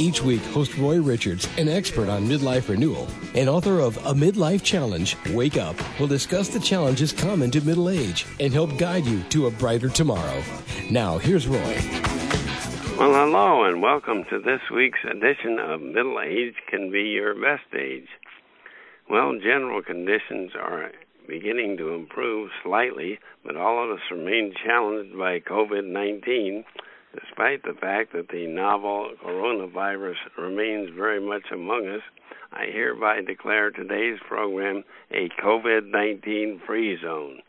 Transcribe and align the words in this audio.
Each 0.00 0.22
week, 0.22 0.40
host 0.46 0.78
Roy 0.78 0.98
Richards, 0.98 1.46
an 1.58 1.68
expert 1.68 2.08
on 2.08 2.26
midlife 2.26 2.70
renewal 2.70 3.06
and 3.34 3.50
author 3.50 3.80
of 3.80 3.98
A 3.98 4.14
Midlife 4.14 4.62
Challenge, 4.62 5.14
Wake 5.34 5.58
Up, 5.58 5.76
will 6.00 6.06
discuss 6.06 6.48
the 6.48 6.58
challenges 6.58 7.12
common 7.12 7.50
to 7.50 7.60
middle 7.60 7.90
age 7.90 8.24
and 8.40 8.50
help 8.50 8.78
guide 8.78 9.04
you 9.04 9.22
to 9.24 9.46
a 9.46 9.50
brighter 9.50 9.90
tomorrow. 9.90 10.42
Now, 10.90 11.18
here's 11.18 11.46
Roy. 11.46 11.76
Well, 12.98 13.12
hello, 13.12 13.64
and 13.64 13.82
welcome 13.82 14.24
to 14.30 14.38
this 14.38 14.62
week's 14.74 15.04
edition 15.04 15.58
of 15.58 15.82
Middle 15.82 16.18
Age 16.18 16.54
Can 16.70 16.90
Be 16.90 17.02
Your 17.02 17.34
Best 17.34 17.74
Age. 17.78 18.08
Well, 19.10 19.34
general 19.38 19.82
conditions 19.82 20.52
are 20.58 20.92
beginning 21.28 21.76
to 21.76 21.90
improve 21.90 22.48
slightly, 22.62 23.18
but 23.44 23.54
all 23.54 23.84
of 23.84 23.90
us 23.90 24.04
remain 24.10 24.54
challenged 24.64 25.18
by 25.18 25.40
COVID 25.40 25.84
19 25.84 26.64
Despite 27.12 27.64
the 27.64 27.74
fact 27.74 28.12
that 28.12 28.28
the 28.28 28.46
novel 28.46 29.12
coronavirus 29.24 30.16
remains 30.38 30.90
very 30.90 31.20
much 31.20 31.50
among 31.52 31.88
us, 31.88 32.02
I 32.52 32.66
hereby 32.66 33.20
declare 33.22 33.70
today's 33.70 34.20
program 34.28 34.84
a 35.10 35.28
COVID 35.42 35.90
19 35.90 36.62
free 36.64 36.96
zone. 37.02 37.40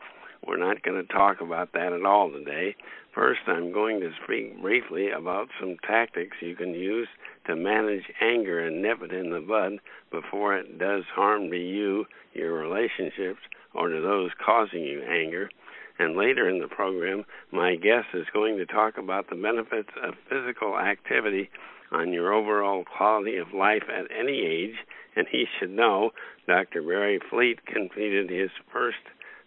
We're 0.44 0.56
not 0.56 0.82
going 0.82 1.00
to 1.00 1.12
talk 1.12 1.40
about 1.40 1.72
that 1.74 1.92
at 1.92 2.04
all 2.04 2.32
today. 2.32 2.74
First, 3.14 3.40
I'm 3.46 3.72
going 3.72 4.00
to 4.00 4.10
speak 4.24 4.60
briefly 4.60 5.10
about 5.10 5.48
some 5.60 5.76
tactics 5.86 6.38
you 6.40 6.56
can 6.56 6.74
use 6.74 7.08
to 7.46 7.54
manage 7.54 8.04
anger 8.20 8.58
and 8.66 8.82
nip 8.82 9.02
it 9.02 9.12
in 9.12 9.30
the 9.30 9.40
bud 9.40 9.78
before 10.10 10.56
it 10.56 10.78
does 10.78 11.04
harm 11.14 11.50
to 11.50 11.56
you, 11.56 12.06
your 12.32 12.52
relationships, 12.54 13.40
or 13.74 13.88
to 13.88 14.00
those 14.00 14.30
causing 14.44 14.82
you 14.82 15.02
anger. 15.02 15.50
And 15.98 16.16
later 16.16 16.48
in 16.48 16.60
the 16.60 16.68
program, 16.68 17.24
my 17.50 17.76
guest 17.76 18.08
is 18.14 18.26
going 18.32 18.56
to 18.58 18.66
talk 18.66 18.98
about 18.98 19.28
the 19.28 19.36
benefits 19.36 19.90
of 20.02 20.14
physical 20.28 20.78
activity 20.78 21.50
on 21.90 22.12
your 22.12 22.32
overall 22.32 22.84
quality 22.84 23.36
of 23.36 23.52
life 23.52 23.84
at 23.88 24.10
any 24.10 24.40
age. 24.46 24.76
And 25.14 25.26
he 25.30 25.44
should 25.58 25.70
know 25.70 26.10
Dr. 26.46 26.82
Barry 26.82 27.20
Fleet 27.30 27.64
completed 27.66 28.30
his 28.30 28.50
first 28.72 28.96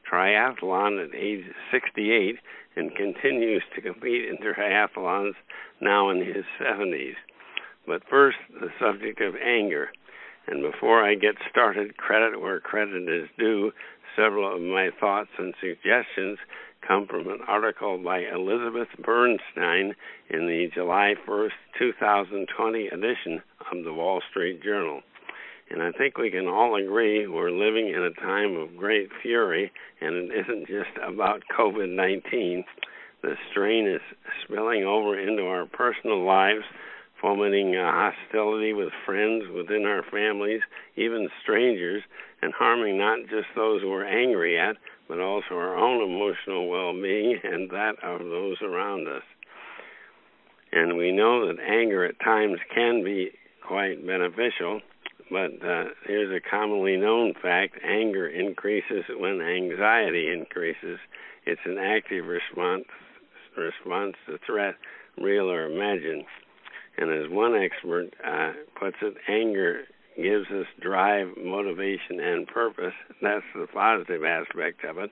triathlon 0.10 1.04
at 1.04 1.16
age 1.16 1.46
68 1.72 2.38
and 2.76 2.96
continues 2.96 3.64
to 3.74 3.82
compete 3.82 4.30
in 4.30 4.38
triathlons 4.38 5.34
now 5.82 6.10
in 6.10 6.20
his 6.20 6.46
70s. 6.62 7.16
But 7.88 8.04
first, 8.10 8.38
the 8.60 8.70
subject 8.80 9.22
of 9.22 9.36
anger. 9.36 9.90
And 10.48 10.62
before 10.62 11.04
I 11.04 11.16
get 11.16 11.36
started, 11.50 11.98
credit 11.98 12.40
where 12.40 12.60
credit 12.60 13.10
is 13.10 13.30
due, 13.38 13.72
Several 14.16 14.56
of 14.56 14.62
my 14.62 14.92
thoughts 15.00 15.30
and 15.38 15.54
suggestions 15.60 16.38
come 16.88 17.08
from 17.08 17.28
an 17.28 17.40
article 17.48 17.98
by 17.98 18.20
Elizabeth 18.20 18.88
Bernstein 19.04 19.94
in 20.30 20.48
the 20.48 20.70
July 20.74 21.16
1st, 21.28 21.52
2020 21.78 22.88
edition 22.88 23.42
of 23.72 23.84
the 23.84 23.94
Wall 23.94 24.22
Street 24.30 24.64
Journal. 24.64 25.02
And 25.70 25.82
I 25.82 25.92
think 25.92 26.18
we 26.18 26.30
can 26.30 26.48
all 26.48 26.76
agree 26.76 27.28
we're 27.28 27.52
living 27.52 27.90
in 27.90 28.04
a 28.04 28.22
time 28.22 28.56
of 28.56 28.78
great 28.78 29.10
fury, 29.22 29.72
and 30.00 30.16
it 30.16 30.46
isn't 30.46 30.68
just 30.68 30.96
about 31.04 31.42
COVID 31.58 31.90
19. 31.90 32.64
The 33.24 33.34
strain 33.50 33.88
is 33.88 34.02
spilling 34.44 34.84
over 34.84 35.20
into 35.20 35.44
our 35.44 35.66
personal 35.66 36.24
lives, 36.24 36.64
fomenting 37.20 37.74
hostility 37.74 38.74
with 38.74 38.90
friends 39.06 39.46
within 39.54 39.86
our 39.86 40.04
families, 40.12 40.62
even 40.96 41.28
strangers, 41.42 42.04
and 42.46 42.54
harming 42.54 43.00
not 43.00 43.18
just 43.28 43.48
those 43.56 43.82
we're 43.84 44.06
angry 44.06 44.60
at, 44.60 44.78
but 45.08 45.20
also 45.20 45.56
our 45.56 45.76
own 45.76 46.00
emotional 46.04 46.70
well 46.70 46.94
being 46.94 47.40
and 47.44 47.72
that 47.72 47.96
of 48.04 48.20
those 48.20 48.58
around 48.62 49.08
us. 49.08 49.24
And 50.72 50.96
we 50.96 51.12
know 51.12 51.48
that 51.48 51.60
anger 51.60 52.06
at 52.06 52.20
times 52.20 52.60
can 52.74 53.04
be 53.04 53.32
quite 53.68 54.06
beneficial, 54.06 54.82
but 55.32 55.54
uh, 55.66 55.86
here's 56.06 56.30
a 56.30 56.50
commonly 56.50 56.98
known 56.98 57.34
fact 57.42 57.80
anger 57.84 58.28
increases 58.28 59.06
when 59.10 59.42
anxiety 59.42 60.32
increases. 60.32 61.00
It's 61.48 61.62
an 61.66 61.80
active 61.80 62.26
response 62.26 62.86
response 63.58 64.16
to 64.28 64.38
threat, 64.46 64.76
real 65.18 65.50
or 65.50 65.66
imagined. 65.66 66.26
And 66.98 67.10
as 67.10 67.32
one 67.32 67.56
expert 67.56 68.10
uh, 68.24 68.52
puts 68.78 68.98
it, 69.02 69.16
anger 69.28 69.86
gives 70.16 70.50
us 70.50 70.66
drive, 70.80 71.30
motivation, 71.38 72.20
and 72.20 72.48
purpose. 72.48 72.94
That's 73.22 73.46
the 73.54 73.68
positive 73.68 74.24
aspect 74.24 74.84
of 74.84 74.98
it. 74.98 75.12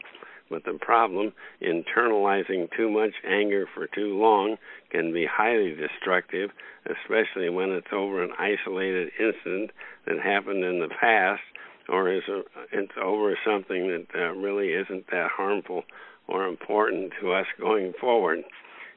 But 0.50 0.66
the 0.66 0.78
problem, 0.80 1.34
internalizing 1.62 2.70
too 2.76 2.90
much 2.90 3.14
anger 3.28 3.66
for 3.74 3.88
too 3.88 4.18
long, 4.18 4.58
can 4.92 5.14
be 5.14 5.26
highly 5.26 5.76
destructive, 5.76 6.52
especially 6.86 7.50
when 7.50 7.72
it's 7.72 7.88
over 7.92 8.24
an 8.24 8.34
isolated 8.38 9.12
incident 9.20 9.72
that 10.06 10.20
happened 10.20 10.64
in 10.64 10.80
the 10.80 10.90
past, 10.90 11.42
or 11.90 12.12
is 12.12 12.24
a, 12.28 12.42
it's 12.72 12.92
over 13.02 13.38
something 13.46 13.88
that 13.88 14.06
uh, 14.16 14.34
really 14.34 14.74
isn't 14.74 15.08
that 15.12 15.30
harmful 15.32 15.84
or 16.28 16.46
important 16.46 17.14
to 17.20 17.34
us 17.34 17.48
going 17.60 17.94
forward 18.00 18.44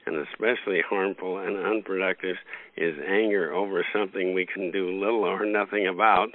and 0.06 0.16
especially 0.28 0.80
harmful 0.88 1.38
and 1.38 1.56
unproductive 1.56 2.36
is 2.76 2.94
anger 3.06 3.52
over 3.52 3.84
something 3.92 4.32
we 4.32 4.46
can 4.46 4.70
do 4.70 5.00
little 5.00 5.24
or 5.24 5.44
nothing 5.44 5.86
about, 5.86 6.28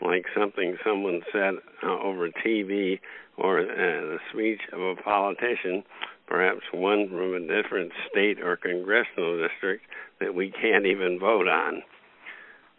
like 0.00 0.26
something 0.36 0.76
someone 0.84 1.22
said 1.32 1.54
uh, 1.82 1.98
over 2.00 2.28
TV 2.44 2.98
or 3.36 3.60
uh, 3.60 3.64
the 3.64 4.18
speech 4.32 4.60
of 4.72 4.80
a 4.80 4.96
politician, 4.96 5.84
perhaps 6.26 6.60
one 6.72 7.08
from 7.08 7.34
a 7.34 7.40
different 7.40 7.92
state 8.10 8.40
or 8.40 8.56
congressional 8.56 9.40
district 9.40 9.84
that 10.20 10.34
we 10.34 10.50
can't 10.50 10.86
even 10.86 11.18
vote 11.18 11.48
on. 11.48 11.82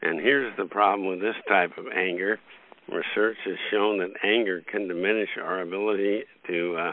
And 0.01 0.19
here's 0.19 0.55
the 0.57 0.65
problem 0.65 1.07
with 1.07 1.21
this 1.21 1.35
type 1.47 1.77
of 1.77 1.85
anger. 1.87 2.39
Research 2.89 3.37
has 3.45 3.55
shown 3.71 3.99
that 3.99 4.11
anger 4.23 4.61
can 4.69 4.89
diminish 4.89 5.29
our 5.41 5.61
ability 5.61 6.23
to 6.47 6.75
uh, 6.75 6.91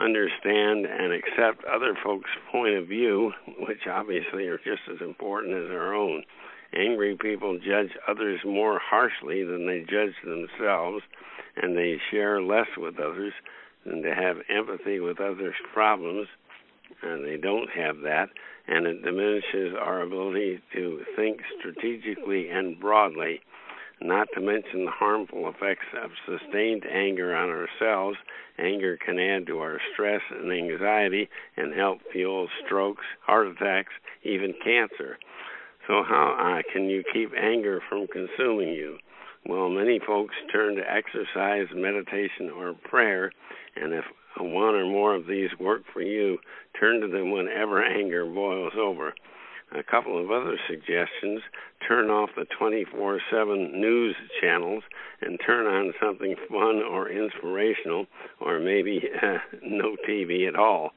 understand 0.00 0.86
and 0.86 1.12
accept 1.12 1.64
other 1.64 1.96
folks' 2.02 2.30
point 2.50 2.74
of 2.74 2.86
view, 2.86 3.32
which 3.58 3.86
obviously 3.90 4.46
are 4.46 4.58
just 4.58 4.82
as 4.92 5.00
important 5.00 5.54
as 5.54 5.70
our 5.70 5.94
own. 5.94 6.24
Angry 6.74 7.16
people 7.16 7.58
judge 7.58 7.90
others 8.06 8.40
more 8.44 8.78
harshly 8.78 9.42
than 9.42 9.66
they 9.66 9.80
judge 9.80 10.14
themselves, 10.24 11.02
and 11.56 11.76
they 11.76 11.98
share 12.10 12.42
less 12.42 12.68
with 12.76 12.98
others 12.98 13.32
than 13.86 14.02
to 14.02 14.14
have 14.14 14.36
empathy 14.48 15.00
with 15.00 15.20
others' 15.20 15.54
problems, 15.72 16.28
and 17.02 17.24
they 17.24 17.36
don't 17.36 17.70
have 17.70 18.00
that, 18.00 18.28
and 18.66 18.86
it 18.86 19.02
diminishes 19.02 19.74
our 19.80 20.02
ability 20.02 20.60
to 20.74 21.00
think 21.16 21.40
strategically 21.58 22.48
and 22.50 22.78
broadly 22.78 23.40
not 24.00 24.28
to 24.34 24.40
mention 24.40 24.84
the 24.84 24.90
harmful 24.90 25.48
effects 25.48 25.86
of 26.02 26.10
sustained 26.26 26.84
anger 26.86 27.34
on 27.34 27.48
ourselves. 27.48 28.16
Anger 28.58 28.96
can 28.96 29.18
add 29.18 29.46
to 29.46 29.58
our 29.58 29.80
stress 29.92 30.20
and 30.30 30.52
anxiety 30.52 31.28
and 31.56 31.74
help 31.74 32.00
fuel 32.12 32.48
strokes, 32.64 33.04
heart 33.22 33.48
attacks, 33.48 33.92
even 34.22 34.54
cancer. 34.62 35.18
So, 35.86 36.02
how 36.06 36.58
uh, 36.58 36.72
can 36.72 36.84
you 36.84 37.02
keep 37.12 37.32
anger 37.34 37.80
from 37.88 38.06
consuming 38.06 38.68
you? 38.68 38.98
Well, 39.46 39.68
many 39.68 40.00
folks 40.04 40.34
turn 40.52 40.76
to 40.76 40.82
exercise, 40.82 41.68
meditation, 41.74 42.50
or 42.50 42.74
prayer, 42.74 43.32
and 43.76 43.92
if 43.94 44.04
one 44.38 44.74
or 44.74 44.84
more 44.84 45.14
of 45.14 45.26
these 45.26 45.50
work 45.58 45.82
for 45.92 46.02
you, 46.02 46.38
turn 46.78 47.00
to 47.00 47.08
them 47.08 47.30
whenever 47.30 47.82
anger 47.82 48.26
boils 48.26 48.74
over 48.78 49.14
a 49.72 49.82
couple 49.82 50.22
of 50.22 50.30
other 50.30 50.56
suggestions 50.68 51.42
turn 51.86 52.10
off 52.10 52.30
the 52.36 52.46
24 52.58 53.20
7 53.30 53.80
news 53.80 54.16
channels 54.40 54.82
and 55.20 55.38
turn 55.44 55.66
on 55.66 55.92
something 56.00 56.34
fun 56.48 56.82
or 56.82 57.08
inspirational, 57.08 58.06
or 58.40 58.58
maybe 58.58 59.02
uh, 59.22 59.38
no 59.62 59.96
TV 60.08 60.48
at 60.48 60.56
all. 60.56 60.90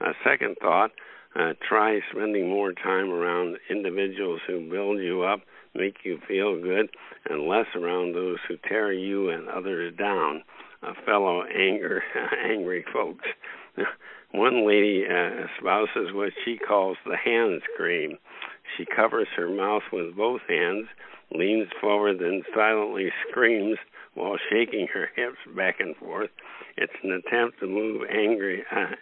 A 0.00 0.12
second 0.24 0.56
thought 0.60 0.90
uh, 1.38 1.52
try 1.66 2.00
spending 2.10 2.48
more 2.48 2.72
time 2.72 3.10
around 3.10 3.58
individuals 3.70 4.40
who 4.46 4.68
build 4.70 4.98
you 4.98 5.22
up, 5.22 5.40
make 5.74 5.98
you 6.04 6.18
feel 6.26 6.60
good, 6.60 6.90
and 7.28 7.46
less 7.46 7.66
around 7.74 8.14
those 8.14 8.38
who 8.48 8.56
tear 8.68 8.92
you 8.92 9.30
and 9.30 9.48
others 9.48 9.94
down. 9.96 10.42
A 10.82 10.94
fellow 11.04 11.42
anger, 11.44 12.02
angry 12.44 12.84
folks. 12.92 13.26
One 14.32 14.66
lady 14.66 15.04
uh, 15.08 15.46
espouses 15.46 16.12
what 16.12 16.32
she 16.44 16.58
calls 16.58 16.96
the 17.06 17.16
hand 17.16 17.62
scream. 17.72 18.18
She 18.76 18.84
covers 18.84 19.28
her 19.36 19.48
mouth 19.48 19.84
with 19.92 20.16
both 20.16 20.42
hands, 20.48 20.88
leans 21.30 21.68
forward, 21.80 22.18
then 22.18 22.42
silently 22.54 23.10
screams 23.28 23.78
while 24.14 24.36
shaking 24.50 24.88
her 24.88 25.08
hips 25.14 25.38
back 25.56 25.80
and 25.80 25.96
forth. 25.96 26.30
It's 26.76 26.92
an 27.02 27.12
attempt 27.12 27.60
to 27.60 27.66
move 27.66 28.02
angry, 28.10 28.64
uh, 28.70 28.96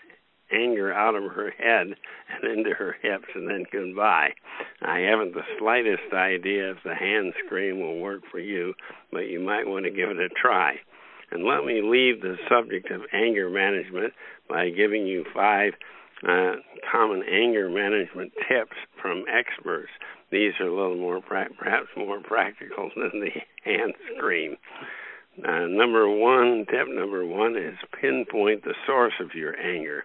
anger 0.53 0.93
out 0.93 1.15
of 1.15 1.25
her 1.33 1.51
head 1.51 1.97
and 2.43 2.59
into 2.59 2.75
her 2.75 2.97
hips 3.03 3.29
and 3.35 3.49
then 3.49 3.65
goodbye. 3.73 4.35
I 4.83 5.01
haven't 5.01 5.35
the 5.35 5.43
slightest 5.59 6.13
idea 6.13 6.73
if 6.73 6.79
the 6.85 6.95
hand 6.95 7.33
scream 7.45 7.81
will 7.81 7.99
work 7.99 8.23
for 8.31 8.39
you, 8.39 8.75
but 9.11 9.29
you 9.29 9.41
might 9.41 9.67
want 9.67 9.85
to 9.87 9.91
give 9.91 10.11
it 10.11 10.19
a 10.19 10.29
try. 10.29 10.77
And 11.35 11.45
let 11.45 11.65
me 11.65 11.83
leave 11.83 12.23
the 12.23 12.37
subject 12.49 12.91
of 12.93 13.03
anger 13.13 13.51
management 13.51 14.15
by 14.49 14.71
giving 14.71 15.05
you 15.05 15.25
five 15.35 15.73
uh, 16.27 16.55
common 16.91 17.23
anger 17.29 17.69
management 17.69 18.33
tips 18.49 18.77
from 19.03 19.25
experts. 19.29 19.91
These 20.31 20.53
are 20.61 20.69
a 20.69 20.75
little 20.75 20.97
more, 20.97 21.21
perhaps 21.21 21.89
more 21.97 22.21
practical 22.21 22.91
than 22.97 23.21
the 23.21 23.31
hand 23.65 23.95
scream. 24.17 24.57
Uh, 25.45 25.67
number 25.67 26.09
one, 26.09 26.65
tip 26.71 26.87
number 26.89 27.27
one 27.27 27.57
is 27.57 27.77
pinpoint 28.01 28.63
the 28.63 28.75
source 28.87 29.15
of 29.21 29.35
your 29.35 29.59
anger. 29.59 30.05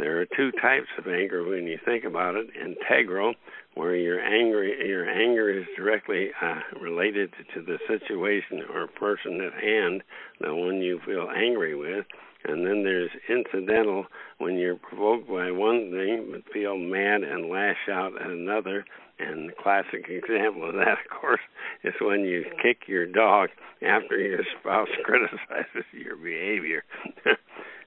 There 0.00 0.18
are 0.18 0.26
two 0.34 0.50
types 0.52 0.88
of 0.96 1.06
anger 1.06 1.44
when 1.44 1.66
you 1.66 1.78
think 1.84 2.04
about 2.04 2.34
it. 2.34 2.46
Integral, 2.56 3.34
where 3.74 3.94
your 3.94 4.18
angry 4.18 4.88
your 4.88 5.06
anger 5.06 5.50
is 5.50 5.66
directly 5.76 6.30
uh, 6.40 6.60
related 6.80 7.34
to 7.54 7.60
the 7.60 7.78
situation 7.86 8.62
or 8.72 8.86
person 8.86 9.42
at 9.42 9.62
hand, 9.62 10.02
the 10.40 10.54
one 10.54 10.80
you 10.80 11.00
feel 11.04 11.28
angry 11.36 11.74
with. 11.74 12.06
And 12.44 12.66
then 12.66 12.82
there's 12.82 13.10
incidental, 13.28 14.06
when 14.38 14.56
you're 14.56 14.76
provoked 14.76 15.28
by 15.28 15.50
one 15.50 15.90
thing 15.90 16.28
but 16.32 16.50
feel 16.50 16.78
mad 16.78 17.22
and 17.22 17.50
lash 17.50 17.86
out 17.92 18.18
at 18.18 18.30
another. 18.30 18.86
And 19.18 19.50
the 19.50 19.52
classic 19.52 20.08
example 20.08 20.66
of 20.66 20.76
that, 20.76 20.96
of 21.04 21.20
course, 21.20 21.42
is 21.84 21.92
when 22.00 22.20
you 22.20 22.46
kick 22.62 22.88
your 22.88 23.04
dog 23.04 23.50
after 23.82 24.18
your 24.18 24.40
spouse 24.58 24.88
criticizes 25.04 25.84
your 25.92 26.16
behavior. 26.16 26.84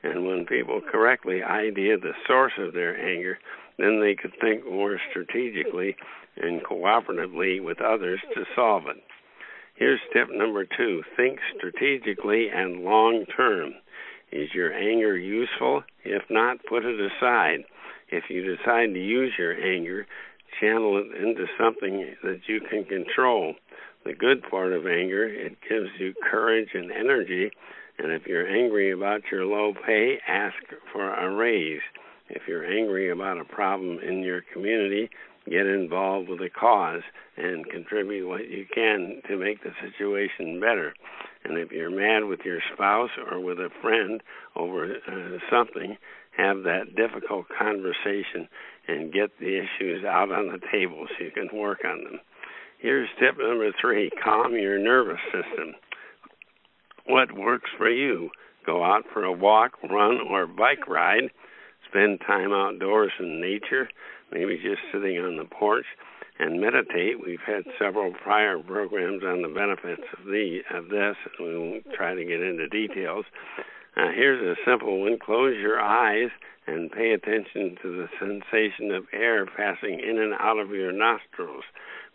And 0.04 0.28
when 0.28 0.46
people 0.46 0.82
correctly 0.82 1.42
idea 1.42 1.98
the 1.98 2.14
source 2.28 2.54
of 2.60 2.74
their 2.74 2.98
anger, 2.98 3.40
then 3.78 4.02
they 4.02 4.16
could 4.16 4.34
think 4.40 4.66
more 4.66 5.00
strategically 5.10 5.96
and 6.38 6.64
cooperatively 6.64 7.64
with 7.64 7.80
others 7.82 8.20
to 8.34 8.44
solve 8.56 8.84
it. 8.88 9.02
Here's 9.76 10.00
tip 10.12 10.28
number 10.32 10.66
two 10.66 11.04
think 11.18 11.40
strategically 11.58 12.50
and 12.50 12.84
long 12.84 13.26
term. 13.36 13.74
Is 14.32 14.50
your 14.54 14.74
anger 14.74 15.18
useful? 15.18 15.84
If 16.04 16.24
not, 16.30 16.66
put 16.68 16.86
it 16.86 17.00
aside. 17.00 17.64
If 18.10 18.26
you 18.30 18.56
decide 18.56 18.94
to 18.94 19.00
use 19.00 19.34
your 19.38 19.54
anger, 19.54 20.06
channel 20.60 20.98
it 20.98 21.16
into 21.16 21.46
something 21.58 22.16
that 22.24 22.42
you 22.48 22.62
can 22.62 22.84
control. 22.86 23.56
The 24.06 24.14
good 24.14 24.44
part 24.50 24.74
of 24.74 24.86
anger, 24.86 25.28
it 25.28 25.58
gives 25.68 25.90
you 25.98 26.14
courage 26.30 26.70
and 26.74 26.92
energy 26.92 27.52
and 28.00 28.12
if 28.12 28.25
you're 28.25 28.48
angry 28.48 28.92
about 28.92 29.22
your 29.31 29.45
low 29.45 29.74
pay, 29.86 30.18
ask 30.28 30.56
for 30.92 31.13
a 31.13 31.34
raise. 31.34 31.81
If 32.30 32.44
you're 32.48 32.66
angry 32.66 33.12
about 33.12 33.40
a 33.40 33.45
problem 33.45 34.00
in 34.00 34.24
your 34.24 34.42
community, 34.54 35.10
get 35.50 35.68
involved 35.68 36.30
with 36.30 36.40
the 36.40 36.50
cause 36.50 37.01
and 37.38 37.69
contribute 37.69 38.28
what 38.28 38.50
you 38.50 38.66
can 38.74 39.22
to 39.28 39.38
make 39.38 39.62
the 39.63 39.72
situation 39.81 40.60
better. 40.60 40.94
And 41.44 41.57
if 41.57 41.72
you're 41.72 41.92
mad 41.92 42.28
with 42.28 42.40
your 42.45 42.60
spouse 42.74 43.10
or 43.30 43.40
with 43.40 43.60
a 43.60 43.69
friend 43.81 44.22
over 44.56 44.86
uh, 44.86 45.38
something, 45.51 45.98
have 46.38 46.63
that 46.63 46.96
difficult 46.96 47.46
conversation 47.57 48.48
and 48.88 49.13
get 49.13 49.38
the 49.39 49.57
issues 49.60 50.04
out 50.06 50.31
on 50.31 50.48
the 50.48 50.60
table 50.72 51.06
so 51.07 51.25
you 51.25 51.31
can 51.31 51.50
work 51.54 51.80
on 51.86 52.04
them. 52.04 52.19
Here's 52.80 53.10
tip 53.19 53.38
number 53.38 53.72
three 53.80 54.10
calm 54.24 54.54
your 54.54 54.80
nervous 54.80 55.22
system 55.31 55.75
what 57.06 57.32
works 57.32 57.70
for 57.78 57.90
you. 57.90 58.30
Go 58.66 58.84
out 58.84 59.04
for 59.12 59.24
a 59.24 59.32
walk, 59.32 59.74
run, 59.84 60.20
or 60.30 60.48
bike 60.48 60.88
ride. 60.88 61.30
Spend 61.90 62.22
time 62.22 62.52
outdoors 62.54 63.12
in 63.20 63.42
nature, 63.42 63.90
maybe 64.32 64.56
just 64.58 64.82
sitting 64.92 65.18
on 65.20 65.38
the 65.38 65.46
porch, 65.46 65.86
and 66.40 66.62
meditate. 66.62 67.24
We've 67.24 67.44
had 67.46 67.64
several 67.78 68.14
prior 68.14 68.58
programs 68.60 69.24
on 69.24 69.42
the 69.42 69.50
benefits 69.50 70.08
of 70.18 70.26
the 70.26 70.62
of 70.74 70.90
this, 70.90 71.16
and 71.38 71.48
we 71.48 71.58
won't 71.58 71.94
try 71.94 72.16
to 72.16 72.26
get 72.26 72.42
into 72.42 72.68
details. 72.68 73.26
Uh, 73.96 74.10
here's 74.16 74.42
a 74.42 74.60
simple 74.66 75.02
one: 75.02 75.20
close 75.20 75.56
your 75.58 75.80
eyes 75.80 76.30
and 76.66 76.92
pay 76.92 77.12
attention 77.12 77.78
to 77.82 77.92
the 77.96 78.08
sensation 78.20 78.92
of 78.92 79.06
air 79.12 79.46
passing 79.46 80.00
in 80.00 80.18
and 80.18 80.34
out 80.40 80.58
of 80.58 80.72
your 80.72 80.92
nostrils. 80.92 81.66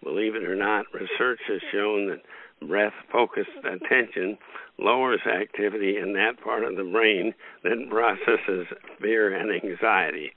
Believe 0.03 0.35
it 0.35 0.45
or 0.45 0.57
not, 0.57 0.87
research 0.95 1.41
has 1.49 1.61
shown 1.71 2.09
that 2.09 2.23
breath 2.67 2.93
focused 3.13 3.51
attention 3.65 4.39
lowers 4.79 5.21
activity 5.27 5.97
in 5.97 6.13
that 6.15 6.41
part 6.43 6.65
of 6.65 6.77
the 6.77 6.85
brain 6.85 7.35
that 7.65 7.89
processes 7.91 8.67
fear 9.01 9.35
and 9.35 9.51
anxiety. 9.51 10.33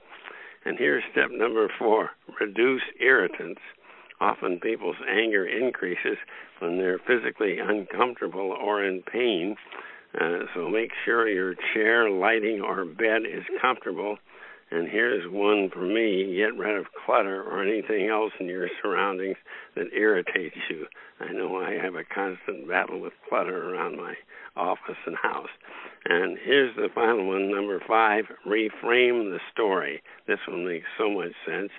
And 0.65 0.77
here's 0.77 1.03
step 1.11 1.29
number 1.31 1.69
four 1.79 2.11
reduce 2.39 2.83
irritants. 2.99 3.61
Often 4.19 4.59
people's 4.59 4.97
anger 5.09 5.47
increases 5.47 6.17
when 6.59 6.77
they're 6.77 6.99
physically 6.99 7.57
uncomfortable 7.57 8.51
or 8.51 8.83
in 8.83 9.01
pain. 9.01 9.55
Uh, 10.19 10.45
so 10.53 10.69
make 10.69 10.91
sure 11.05 11.27
your 11.27 11.55
chair, 11.73 12.09
lighting, 12.09 12.61
or 12.61 12.85
bed 12.85 13.21
is 13.25 13.43
comfortable. 13.59 14.17
And 14.71 14.87
here's 14.87 15.29
one 15.29 15.69
for 15.69 15.81
me 15.81 16.35
get 16.37 16.57
rid 16.57 16.77
of 16.77 16.85
clutter 17.05 17.43
or 17.43 17.61
anything 17.61 18.07
else 18.07 18.31
in 18.39 18.47
your 18.47 18.69
surroundings 18.81 19.35
that 19.75 19.93
irritates 19.93 20.55
you. 20.69 20.85
I 21.19 21.33
know 21.33 21.57
I 21.57 21.73
have 21.73 21.95
a 21.95 22.05
constant 22.05 22.69
battle 22.69 22.99
with 22.99 23.13
clutter 23.27 23.73
around 23.73 23.97
my 23.97 24.15
office 24.55 24.97
and 25.05 25.17
house. 25.17 25.49
And 26.05 26.37
here's 26.43 26.75
the 26.75 26.87
final 26.95 27.27
one, 27.27 27.51
number 27.51 27.81
five 27.85 28.25
reframe 28.47 29.29
the 29.29 29.39
story. 29.53 30.01
This 30.25 30.39
one 30.47 30.65
makes 30.65 30.87
so 30.97 31.09
much 31.09 31.33
sense. 31.45 31.71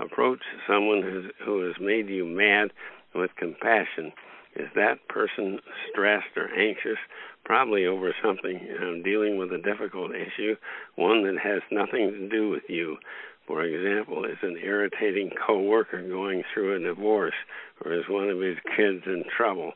Approach 0.00 0.40
someone 0.66 1.30
who 1.44 1.66
has 1.66 1.76
made 1.80 2.08
you 2.08 2.24
mad 2.24 2.72
with 3.14 3.30
compassion. 3.36 4.12
Is 4.60 4.68
that 4.74 5.08
person 5.08 5.58
stressed 5.88 6.36
or 6.36 6.52
anxious? 6.54 6.98
Probably 7.44 7.86
over 7.86 8.14
something, 8.22 8.60
know, 8.78 9.02
dealing 9.02 9.38
with 9.38 9.50
a 9.52 9.58
difficult 9.58 10.10
issue, 10.14 10.54
one 10.96 11.24
that 11.24 11.38
has 11.42 11.62
nothing 11.70 12.10
to 12.10 12.28
do 12.28 12.50
with 12.50 12.64
you. 12.68 12.98
For 13.46 13.62
example, 13.62 14.26
is 14.26 14.36
an 14.42 14.58
irritating 14.62 15.30
coworker 15.46 16.06
going 16.06 16.42
through 16.52 16.76
a 16.76 16.78
divorce, 16.78 17.34
or 17.82 17.94
is 17.94 18.04
one 18.10 18.28
of 18.28 18.38
his 18.38 18.58
kids 18.76 19.02
in 19.06 19.24
trouble? 19.34 19.72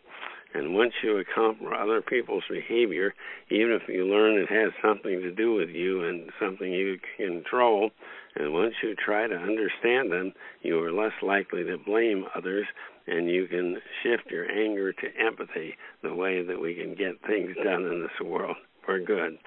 And 0.53 0.75
once 0.75 0.93
you 1.03 1.17
account 1.17 1.61
for 1.61 1.75
other 1.75 2.03
people's 2.03 2.45
behavior, 2.51 3.15
even 3.51 3.73
if 3.73 3.89
you 3.89 4.07
learn 4.07 4.39
it 4.39 4.51
has 4.51 4.71
something 4.83 5.23
to 5.23 5.33
do 5.33 5.55
with 5.55 5.71
you 5.71 6.05
and 6.05 6.31
something 6.39 6.71
you 6.71 7.01
control, 7.17 7.91
and 8.37 8.53
once 8.53 8.75
you 8.83 8.95
try 8.95 9.27
to 9.27 9.35
understand 9.35 10.13
them, 10.13 10.35
you 10.61 10.79
are 10.85 10.93
less 10.93 11.15
likely 11.23 11.65
to 11.65 11.79
blame 11.79 12.27
others 12.37 12.67
and 13.07 13.29
you 13.29 13.47
can 13.47 13.79
shift 14.03 14.31
your 14.31 14.51
anger 14.51 14.93
to 14.93 15.17
empathy, 15.19 15.77
the 16.03 16.15
way 16.15 16.43
that 16.43 16.61
we 16.61 16.75
can 16.75 16.95
get 16.95 17.21
things 17.27 17.57
done 17.63 17.85
in 17.85 18.03
this 18.03 18.27
world 18.27 18.57
for 18.85 18.99
good. 18.99 19.39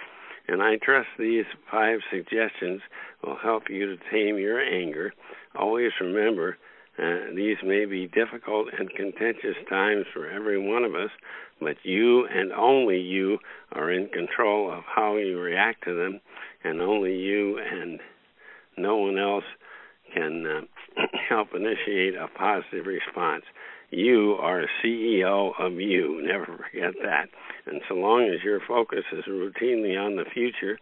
And 0.47 0.61
I 0.61 0.77
trust 0.77 1.09
these 1.19 1.45
five 1.69 1.99
suggestions 2.11 2.81
will 3.23 3.37
help 3.37 3.69
you 3.69 3.85
to 3.85 4.03
tame 4.11 4.37
your 4.37 4.61
anger. 4.61 5.13
Always 5.55 5.91
remember 5.99 6.57
uh, 6.97 7.33
these 7.35 7.57
may 7.63 7.85
be 7.85 8.07
difficult 8.07 8.69
and 8.77 8.89
contentious 8.89 9.57
times 9.69 10.05
for 10.13 10.29
every 10.29 10.57
one 10.57 10.83
of 10.83 10.95
us, 10.95 11.11
but 11.59 11.75
you 11.83 12.25
and 12.27 12.51
only 12.51 12.99
you 12.99 13.37
are 13.73 13.91
in 13.91 14.07
control 14.07 14.71
of 14.71 14.83
how 14.83 15.17
you 15.17 15.39
react 15.39 15.83
to 15.83 15.93
them, 15.93 16.19
and 16.63 16.81
only 16.81 17.15
you 17.15 17.59
and 17.59 17.99
no 18.77 18.97
one 18.97 19.19
else 19.19 19.43
can 20.13 20.45
uh, 20.47 20.61
help 21.29 21.49
initiate 21.53 22.15
a 22.15 22.27
positive 22.27 22.85
response. 22.85 23.43
You 23.89 24.37
are 24.41 24.65
CEO 24.83 25.53
of 25.57 25.73
you. 25.73 26.21
Never 26.21 26.45
forget 26.45 26.93
that. 27.03 27.29
And 27.65 27.81
so 27.87 27.95
long 27.95 28.23
as 28.23 28.43
your 28.43 28.59
focus 28.67 29.05
is 29.13 29.23
routinely 29.25 29.97
on 29.97 30.17
the 30.17 30.25
future 30.33 30.77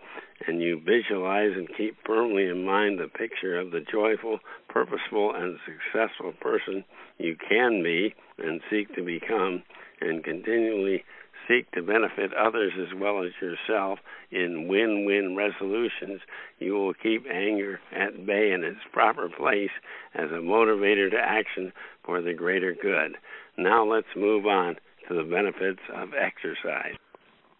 and 0.47 0.61
you 0.61 0.81
visualize 0.83 1.51
and 1.55 1.67
keep 1.77 1.95
firmly 2.05 2.47
in 2.47 2.65
mind 2.65 2.99
the 2.99 3.07
picture 3.07 3.59
of 3.59 3.71
the 3.71 3.81
joyful, 3.91 4.39
purposeful, 4.69 5.33
and 5.35 5.57
successful 5.65 6.33
person 6.41 6.83
you 7.17 7.35
can 7.47 7.83
be 7.83 8.13
and 8.37 8.61
seek 8.69 8.93
to 8.95 9.03
become, 9.03 9.63
and 10.01 10.23
continually 10.23 11.03
seek 11.47 11.69
to 11.71 11.81
benefit 11.81 12.33
others 12.33 12.73
as 12.79 12.93
well 12.99 13.23
as 13.23 13.31
yourself 13.41 13.99
in 14.31 14.67
win 14.67 15.05
win 15.05 15.35
resolutions, 15.35 16.21
you 16.59 16.73
will 16.73 16.93
keep 16.93 17.25
anger 17.31 17.79
at 17.95 18.25
bay 18.25 18.51
in 18.51 18.63
its 18.63 18.79
proper 18.91 19.29
place 19.29 19.71
as 20.13 20.31
a 20.31 20.41
motivator 20.41 21.09
to 21.11 21.17
action 21.17 21.71
for 22.03 22.21
the 22.21 22.33
greater 22.33 22.73
good. 22.73 23.17
Now 23.57 23.85
let's 23.85 24.15
move 24.15 24.45
on 24.45 24.75
to 25.07 25.13
the 25.15 25.23
benefits 25.23 25.81
of 25.93 26.09
exercise. 26.13 26.95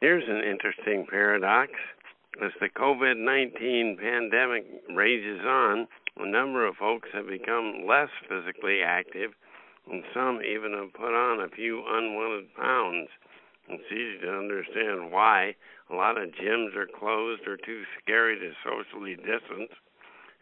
Here's 0.02 0.28
an 0.28 0.44
interesting 0.44 1.06
paradox. 1.10 1.72
As 2.44 2.52
the 2.60 2.70
COVID 2.70 3.18
19 3.18 3.98
pandemic 4.02 4.66
rages 4.94 5.40
on, 5.46 5.88
a 6.18 6.28
number 6.28 6.66
of 6.66 6.76
folks 6.76 7.10
have 7.14 7.28
become 7.28 7.86
less 7.88 8.10
physically 8.28 8.82
active, 8.82 9.32
and 9.90 10.04
some 10.14 10.42
even 10.42 10.74
have 10.74 10.94
put 10.94 11.14
on 11.14 11.40
a 11.40 11.50
few 11.50 11.84
unwanted 11.88 12.54
pounds. 12.56 13.10
It's 13.68 13.92
easy 13.92 14.20
to 14.26 14.38
understand 14.38 15.12
why 15.12 15.56
a 15.90 15.96
lot 15.96 16.22
of 16.22 16.30
gyms 16.32 16.76
are 16.76 16.88
closed 16.88 17.48
or 17.48 17.58
too 17.58 17.84
scary 18.02 18.38
to 18.40 18.52
socially 18.64 19.16
distance. 19.16 19.72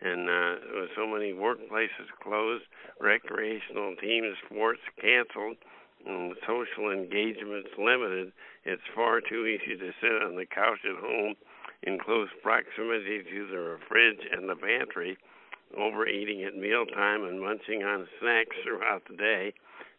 And 0.01 0.29
uh, 0.29 0.55
with 0.75 0.89
so 0.97 1.07
many 1.07 1.31
workplaces 1.31 2.11
closed, 2.21 2.65
recreational 2.99 3.95
team 3.95 4.35
sports 4.45 4.81
canceled, 4.99 5.55
and 6.05 6.35
social 6.45 6.91
engagements 6.91 7.69
limited, 7.77 8.33
it's 8.65 8.81
far 8.93 9.21
too 9.21 9.45
easy 9.45 9.77
to 9.77 9.91
sit 10.01 10.21
on 10.21 10.35
the 10.35 10.45
couch 10.45 10.79
at 10.83 10.99
home 10.99 11.35
in 11.83 11.99
close 11.99 12.27
proximity 12.41 13.23
to 13.23 13.47
the 13.47 13.77
fridge 13.87 14.19
and 14.31 14.49
the 14.49 14.55
pantry, 14.55 15.17
overeating 15.77 16.43
at 16.43 16.55
mealtime 16.55 17.23
and 17.23 17.41
munching 17.41 17.83
on 17.83 18.07
snacks 18.19 18.55
throughout 18.63 19.03
the 19.09 19.15
day. 19.15 19.53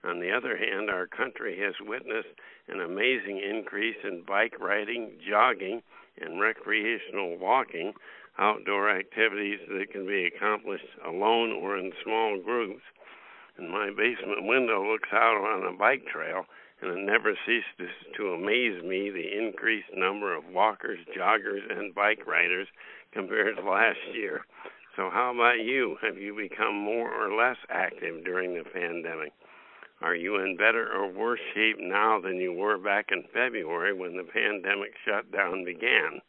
On 0.04 0.20
the 0.20 0.30
other 0.30 0.56
hand, 0.56 0.90
our 0.90 1.06
country 1.06 1.58
has 1.60 1.74
witnessed 1.80 2.28
an 2.68 2.80
amazing 2.80 3.38
increase 3.40 3.96
in 4.04 4.22
bike 4.22 4.60
riding, 4.60 5.18
jogging, 5.26 5.82
and 6.20 6.40
recreational 6.40 7.38
walking, 7.38 7.94
outdoor 8.38 8.90
activities 8.90 9.60
that 9.68 9.90
can 9.90 10.06
be 10.06 10.26
accomplished 10.26 10.88
alone 11.06 11.52
or 11.52 11.78
in 11.78 11.92
small 12.02 12.38
groups. 12.38 12.82
And 13.56 13.70
my 13.70 13.88
basement 13.90 14.46
window 14.46 14.84
looks 14.84 15.08
out 15.12 15.36
on 15.36 15.72
a 15.72 15.76
bike 15.76 16.04
trail, 16.06 16.44
and 16.82 16.90
it 16.90 17.04
never 17.04 17.34
ceases 17.46 17.94
to 18.16 18.32
amaze 18.34 18.82
me 18.82 19.10
the 19.10 19.38
increased 19.38 19.94
number 19.96 20.34
of 20.34 20.44
walkers, 20.52 20.98
joggers, 21.16 21.62
and 21.70 21.94
bike 21.94 22.26
riders 22.26 22.68
compared 23.12 23.56
to 23.56 23.62
last 23.62 23.98
year. 24.12 24.44
So, 24.96 25.08
how 25.10 25.32
about 25.34 25.64
you? 25.64 25.96
Have 26.02 26.18
you 26.18 26.36
become 26.36 26.74
more 26.74 27.10
or 27.10 27.34
less 27.34 27.56
active 27.70 28.24
during 28.24 28.54
the 28.54 28.64
pandemic? 28.64 29.32
Are 30.00 30.14
you 30.14 30.36
in 30.36 30.56
better 30.56 30.92
or 30.92 31.08
worse 31.08 31.40
shape 31.54 31.78
now 31.78 32.20
than 32.20 32.36
you 32.36 32.52
were 32.52 32.78
back 32.78 33.10
in 33.12 33.24
February 33.32 33.92
when 33.92 34.16
the 34.16 34.24
pandemic 34.24 34.92
shutdown 35.04 35.64
began? 35.64 36.20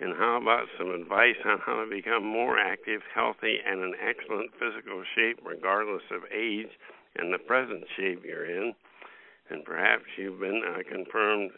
And 0.00 0.14
how 0.16 0.40
about 0.40 0.68
some 0.78 0.90
advice 0.90 1.36
on 1.44 1.58
how 1.58 1.82
to 1.82 1.90
become 1.90 2.24
more 2.24 2.56
active, 2.56 3.02
healthy, 3.12 3.58
and 3.66 3.82
in 3.82 3.94
excellent 3.98 4.52
physical 4.54 5.02
shape 5.16 5.40
regardless 5.44 6.04
of 6.12 6.22
age 6.32 6.70
and 7.16 7.32
the 7.32 7.38
present 7.38 7.84
shape 7.96 8.24
you're 8.24 8.46
in? 8.46 8.74
And 9.50 9.64
perhaps 9.64 10.04
you've 10.16 10.38
been 10.38 10.62
a 10.62 10.84
confirmed 10.84 11.50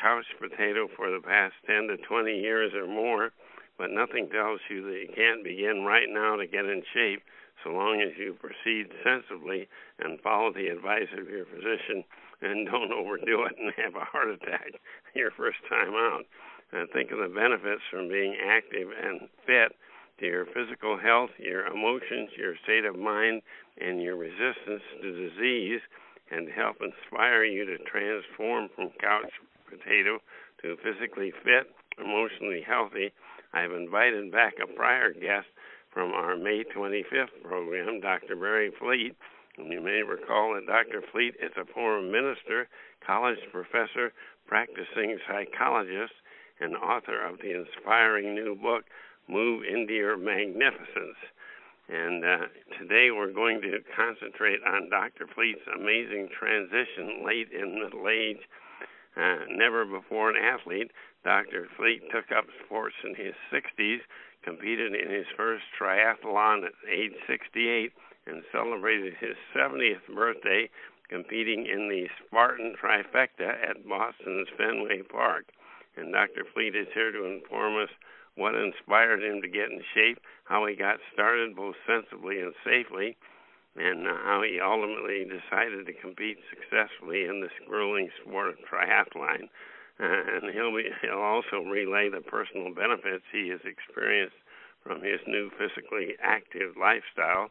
couch 0.00 0.24
potato 0.40 0.88
for 0.96 1.10
the 1.10 1.20
past 1.20 1.54
10 1.66 1.88
to 1.88 1.96
20 1.98 2.32
years 2.32 2.72
or 2.72 2.86
more, 2.86 3.32
but 3.76 3.90
nothing 3.90 4.30
tells 4.30 4.60
you 4.70 4.82
that 4.82 5.00
you 5.00 5.08
can't 5.14 5.44
begin 5.44 5.84
right 5.84 6.08
now 6.08 6.36
to 6.36 6.46
get 6.46 6.64
in 6.64 6.82
shape 6.94 7.22
so 7.62 7.70
long 7.70 8.00
as 8.00 8.16
you 8.18 8.34
proceed 8.34 8.90
sensibly 9.04 9.68
and 9.98 10.20
follow 10.20 10.52
the 10.52 10.68
advice 10.68 11.08
of 11.18 11.28
your 11.28 11.46
physician 11.46 12.04
and 12.42 12.66
don't 12.66 12.92
overdo 12.92 13.44
it 13.44 13.56
and 13.58 13.72
have 13.76 13.94
a 13.94 14.04
heart 14.04 14.28
attack 14.30 14.72
your 15.14 15.30
first 15.30 15.58
time 15.68 15.94
out. 15.94 16.24
And 16.72 16.88
think 16.90 17.10
of 17.10 17.18
the 17.18 17.28
benefits 17.28 17.82
from 17.90 18.08
being 18.08 18.36
active 18.42 18.88
and 18.90 19.28
fit 19.46 19.76
to 20.18 20.26
your 20.26 20.46
physical 20.46 20.98
health, 20.98 21.30
your 21.38 21.66
emotions, 21.66 22.30
your 22.36 22.54
state 22.64 22.84
of 22.84 22.98
mind, 22.98 23.42
and 23.78 24.00
your 24.00 24.16
resistance 24.16 24.82
to 25.02 25.28
disease, 25.28 25.80
and 26.30 26.48
help 26.48 26.76
inspire 26.80 27.44
you 27.44 27.64
to 27.66 27.78
transform 27.84 28.68
from 28.74 28.90
couch 29.00 29.30
potato 29.68 30.18
to 30.62 30.76
physically 30.82 31.32
fit, 31.44 31.68
emotionally 31.98 32.62
healthy. 32.66 33.12
I've 33.52 33.72
invited 33.72 34.32
back 34.32 34.54
a 34.62 34.66
prior 34.66 35.12
guest 35.12 35.46
from 35.92 36.12
our 36.12 36.36
May 36.36 36.64
25th 36.64 37.42
program, 37.44 38.00
Dr. 38.00 38.36
Barry 38.36 38.72
Fleet. 38.78 39.14
And 39.58 39.70
you 39.70 39.80
may 39.80 40.02
recall 40.02 40.54
that 40.54 40.66
Dr. 40.66 41.02
Fleet 41.12 41.34
is 41.42 41.52
a 41.56 41.70
former 41.72 42.00
minister, 42.00 42.68
college 43.06 43.38
professor, 43.52 44.12
practicing 44.46 45.18
psychologist, 45.28 46.14
and 46.60 46.76
author 46.76 47.20
of 47.20 47.38
the 47.38 47.52
inspiring 47.52 48.34
new 48.34 48.54
book, 48.54 48.84
Move 49.28 49.64
into 49.64 49.92
Your 49.92 50.16
Magnificence. 50.16 51.20
And 51.88 52.24
uh, 52.24 52.38
today 52.78 53.10
we're 53.10 53.32
going 53.32 53.60
to 53.60 53.78
concentrate 53.94 54.60
on 54.66 54.88
Dr. 54.88 55.26
Fleet's 55.34 55.60
amazing 55.76 56.28
transition 56.38 57.24
late 57.26 57.48
in 57.52 57.74
middle 57.82 58.08
age. 58.08 58.40
Uh, 59.14 59.44
never 59.50 59.84
before 59.84 60.30
an 60.30 60.36
athlete, 60.42 60.90
Dr. 61.24 61.68
Fleet 61.76 62.02
took 62.10 62.32
up 62.32 62.46
sports 62.64 62.96
in 63.04 63.14
his 63.14 63.34
60s 63.52 64.00
competed 64.42 64.94
in 64.94 65.10
his 65.10 65.26
first 65.36 65.64
triathlon 65.78 66.64
at 66.64 66.72
age 66.90 67.14
68 67.26 67.92
and 68.26 68.42
celebrated 68.50 69.14
his 69.20 69.36
70th 69.54 70.06
birthday 70.14 70.68
competing 71.08 71.66
in 71.66 71.88
the 71.88 72.08
Spartan 72.18 72.74
Trifecta 72.74 73.54
at 73.62 73.86
Boston's 73.86 74.48
Fenway 74.56 75.02
Park. 75.02 75.46
And 75.96 76.12
Dr. 76.12 76.44
Fleet 76.52 76.74
is 76.74 76.88
here 76.94 77.12
to 77.12 77.26
inform 77.26 77.76
us 77.82 77.90
what 78.34 78.54
inspired 78.54 79.22
him 79.22 79.42
to 79.42 79.48
get 79.48 79.70
in 79.70 79.82
shape, 79.94 80.18
how 80.44 80.66
he 80.66 80.74
got 80.74 80.98
started 81.12 81.54
both 81.54 81.76
sensibly 81.86 82.40
and 82.40 82.54
safely, 82.64 83.16
and 83.76 84.06
how 84.06 84.42
he 84.42 84.58
ultimately 84.58 85.24
decided 85.24 85.86
to 85.86 85.92
compete 85.92 86.38
successfully 86.48 87.24
in 87.24 87.40
this 87.40 87.52
grueling 87.68 88.08
sport 88.22 88.48
of 88.48 88.56
triathlon 88.64 89.48
and 90.34 90.50
he'll 90.52 90.74
be, 90.74 90.90
he'll 91.00 91.22
also 91.22 91.62
relay 91.62 92.08
the 92.08 92.20
personal 92.20 92.74
benefits 92.74 93.22
he 93.30 93.48
has 93.50 93.60
experienced 93.62 94.34
from 94.82 95.00
his 95.00 95.20
new 95.28 95.48
physically 95.54 96.16
active 96.20 96.74
lifestyle. 96.76 97.50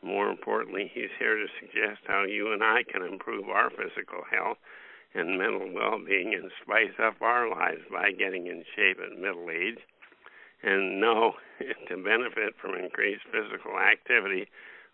More 0.00 0.30
importantly, 0.30 0.90
he's 0.94 1.10
here 1.18 1.34
to 1.34 1.46
suggest 1.58 2.06
how 2.06 2.22
you 2.22 2.52
and 2.52 2.62
I 2.62 2.84
can 2.84 3.02
improve 3.02 3.48
our 3.48 3.70
physical 3.70 4.22
health 4.30 4.58
and 5.14 5.36
mental 5.36 5.72
well-being 5.74 6.32
and 6.32 6.52
spice 6.62 6.94
up 7.02 7.20
our 7.20 7.50
lives 7.50 7.82
by 7.90 8.12
getting 8.12 8.46
in 8.46 8.62
shape 8.76 8.98
at 9.02 9.18
middle 9.18 9.50
age. 9.50 9.82
And 10.62 11.00
no, 11.00 11.34
to 11.88 11.96
benefit 11.96 12.54
from 12.62 12.78
increased 12.78 13.24
physical 13.32 13.80
activity, 13.80 14.46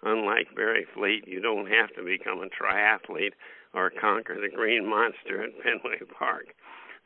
unlike 0.02 0.54
Barry 0.56 0.86
Fleet, 0.94 1.28
you 1.28 1.40
don't 1.40 1.68
have 1.68 1.92
to 1.96 2.02
become 2.02 2.40
a 2.40 2.48
triathlete 2.48 3.34
or 3.74 3.90
conquer 3.90 4.40
the 4.40 4.48
green 4.48 4.88
monster 4.88 5.44
at 5.44 5.52
Fenway 5.62 6.00
Park. 6.18 6.54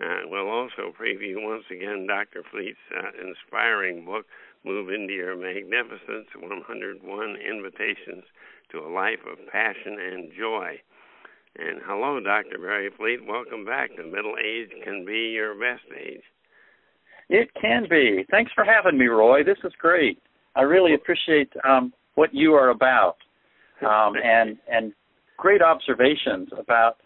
Uh, 0.01 0.25
we'll 0.27 0.49
also 0.49 0.93
preview 0.99 1.35
once 1.37 1.65
again 1.71 2.07
Dr. 2.09 2.43
Fleet's 2.51 2.79
uh, 2.97 3.11
inspiring 3.21 4.05
book, 4.05 4.25
Move 4.65 4.89
Into 4.89 5.13
Your 5.13 5.37
Magnificence 5.37 6.29
101 6.39 7.37
Invitations 7.37 8.25
to 8.73 8.79
a 8.79 8.89
Life 8.89 9.21
of 9.31 9.39
Passion 9.53 9.99
and 10.01 10.31
Joy. 10.39 10.81
And 11.59 11.81
hello, 11.85 12.19
Dr. 12.21 12.59
Barry 12.59 12.91
Fleet. 12.97 13.27
Welcome 13.27 13.67
back 13.67 13.95
to 13.97 14.05
Middle 14.05 14.37
Age 14.43 14.71
Can 14.85 15.05
Be 15.05 15.33
Your 15.35 15.55
Best 15.55 15.85
Age. 15.95 16.23
It 17.29 17.51
can 17.61 17.87
be. 17.91 18.25
Thanks 18.31 18.53
for 18.55 18.65
having 18.65 18.99
me, 18.99 19.07
Roy. 19.07 19.45
This 19.45 19.59
is 19.65 19.73
great. 19.79 20.19
I 20.57 20.63
really 20.63 20.95
appreciate 20.95 21.53
um, 21.69 21.93
what 22.15 22.33
you 22.33 22.55
are 22.55 22.71
about 22.71 23.17
um, 23.83 24.15
and, 24.25 24.57
and 24.71 24.93
great 25.37 25.61
observations 25.61 26.49
about 26.59 26.97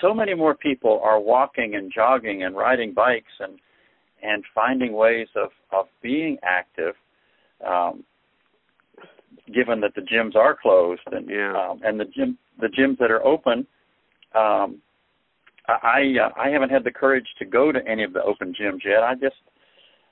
so 0.00 0.14
many 0.14 0.34
more 0.34 0.54
people 0.54 1.00
are 1.02 1.20
walking 1.20 1.74
and 1.74 1.92
jogging 1.94 2.42
and 2.44 2.56
riding 2.56 2.92
bikes 2.92 3.32
and 3.40 3.58
and 4.22 4.44
finding 4.54 4.92
ways 4.92 5.28
of 5.36 5.50
of 5.72 5.86
being 6.02 6.38
active 6.42 6.94
um 7.66 8.04
given 9.52 9.80
that 9.80 9.94
the 9.94 10.00
gyms 10.00 10.34
are 10.34 10.56
closed 10.60 11.02
and 11.12 11.28
yeah. 11.28 11.52
um 11.56 11.80
and 11.84 11.98
the 12.00 12.04
gym 12.04 12.38
the 12.60 12.68
gyms 12.68 12.98
that 12.98 13.10
are 13.10 13.24
open 13.24 13.66
um 14.34 14.80
I 15.66 16.14
uh, 16.22 16.28
I 16.38 16.50
haven't 16.50 16.70
had 16.70 16.84
the 16.84 16.90
courage 16.90 17.26
to 17.38 17.44
go 17.44 17.72
to 17.72 17.80
any 17.86 18.04
of 18.04 18.12
the 18.12 18.22
open 18.22 18.54
gyms 18.54 18.84
yet. 18.84 19.02
I 19.02 19.14
just 19.14 19.36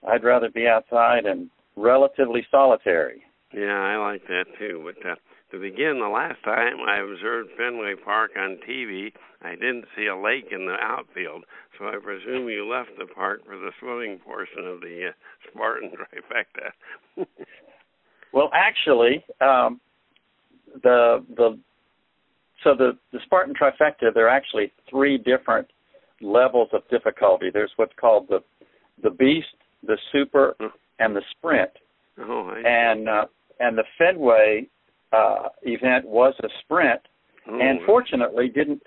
I'd 0.08 0.24
rather 0.24 0.50
be 0.50 0.66
outside 0.66 1.26
and 1.26 1.50
relatively 1.76 2.46
solitary. 2.50 3.22
Yeah, 3.54 3.78
I 3.78 3.96
like 3.96 4.26
that 4.28 4.44
too. 4.58 4.82
But 4.84 5.10
uh, 5.10 5.14
to 5.52 5.58
begin, 5.58 6.00
the 6.00 6.08
last 6.08 6.42
time 6.44 6.78
I 6.88 7.00
observed 7.00 7.50
Fenway 7.58 7.94
Park 8.02 8.32
on 8.36 8.58
TV, 8.68 9.12
I 9.42 9.52
didn't 9.52 9.84
see 9.96 10.06
a 10.06 10.16
lake 10.16 10.46
in 10.50 10.66
the 10.66 10.76
outfield, 10.80 11.44
so 11.78 11.86
I 11.86 11.96
presume 12.02 12.48
you 12.48 12.66
left 12.66 12.90
the 12.98 13.06
park 13.06 13.44
for 13.44 13.56
the 13.56 13.70
swimming 13.78 14.18
portion 14.18 14.66
of 14.66 14.80
the 14.80 15.08
uh, 15.08 15.12
Spartan 15.50 15.90
trifecta. 17.18 17.26
well, 18.32 18.50
actually, 18.54 19.24
um, 19.40 19.78
the 20.82 21.24
the 21.36 21.58
so 22.64 22.74
the 22.76 22.92
the 23.12 23.18
Spartan 23.26 23.54
trifecta 23.54 24.12
there 24.14 24.26
are 24.26 24.36
actually 24.36 24.72
three 24.88 25.18
different 25.18 25.68
levels 26.22 26.68
of 26.72 26.82
difficulty. 26.88 27.50
There's 27.52 27.72
what's 27.76 27.92
called 28.00 28.26
the 28.28 28.40
the 29.02 29.10
beast, 29.10 29.48
the 29.86 29.98
super, 30.12 30.54
and 30.98 31.14
the 31.14 31.22
sprint. 31.36 31.70
Oh, 32.18 32.54
and 32.64 33.08
uh, 33.08 33.26
and 33.60 33.76
the 33.76 33.84
Fenway 33.98 34.68
uh, 35.12 35.48
event 35.62 36.06
was 36.06 36.34
a 36.42 36.48
sprint, 36.62 37.00
oh, 37.48 37.58
and 37.60 37.80
fortunately 37.86 38.48
didn't 38.48 38.82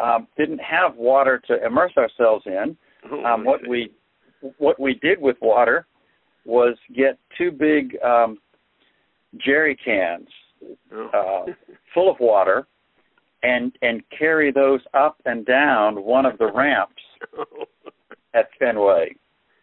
um, 0.00 0.28
didn't 0.36 0.60
have 0.60 0.96
water 0.96 1.40
to 1.48 1.64
immerse 1.64 1.92
ourselves 1.96 2.44
in. 2.46 2.76
Oh, 3.10 3.24
um, 3.24 3.44
what 3.44 3.60
we 3.68 3.90
what 4.58 4.78
we 4.78 4.94
did 4.94 5.20
with 5.20 5.36
water 5.40 5.86
was 6.44 6.76
get 6.94 7.18
two 7.36 7.50
big 7.50 7.96
um, 8.04 8.38
jerry 9.44 9.76
cans 9.76 10.28
oh. 10.92 11.46
uh, 11.48 11.52
full 11.94 12.10
of 12.10 12.16
water 12.20 12.66
and 13.42 13.72
and 13.82 14.02
carry 14.16 14.52
those 14.52 14.80
up 14.94 15.16
and 15.24 15.46
down 15.46 16.02
one 16.02 16.26
of 16.26 16.38
the 16.38 16.50
ramps 16.52 17.02
at 18.34 18.48
Fenway. 18.58 19.14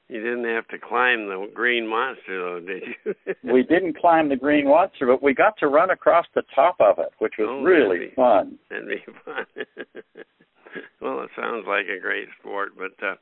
You 0.10 0.22
didn't 0.22 0.46
have 0.46 0.68
to 0.70 0.78
climb 0.78 1.28
the 1.28 1.50
green 1.54 1.86
monster, 1.86 2.42
though, 2.42 2.60
did 2.66 2.84
you? 2.84 3.34
we 3.54 3.64
didn't 3.64 3.98
climb 3.98 4.30
the 4.30 4.38
green 4.38 4.68
monster, 4.68 5.06
but 5.06 5.22
we 5.22 5.34
got 5.34 5.58
to 5.60 5.68
run 5.68 5.90
across 5.90 6.26
the 6.34 6.44
top 6.56 6.78
of 6.80 6.98
it, 6.98 7.12
which 7.20 7.34
was 7.38 7.48
oh, 7.50 7.62
really 7.62 7.98
that'd 7.98 8.10
be, 8.12 8.16
fun. 8.16 8.60
That'd 8.70 8.88
be 8.88 9.04
fun. 9.26 9.46
well, 11.02 11.22
it 11.24 11.30
sounds 11.36 11.66
like 11.68 11.88
a 11.88 12.00
great 12.00 12.30
sport, 12.40 12.72
but 12.78 13.06
uh, 13.06 13.16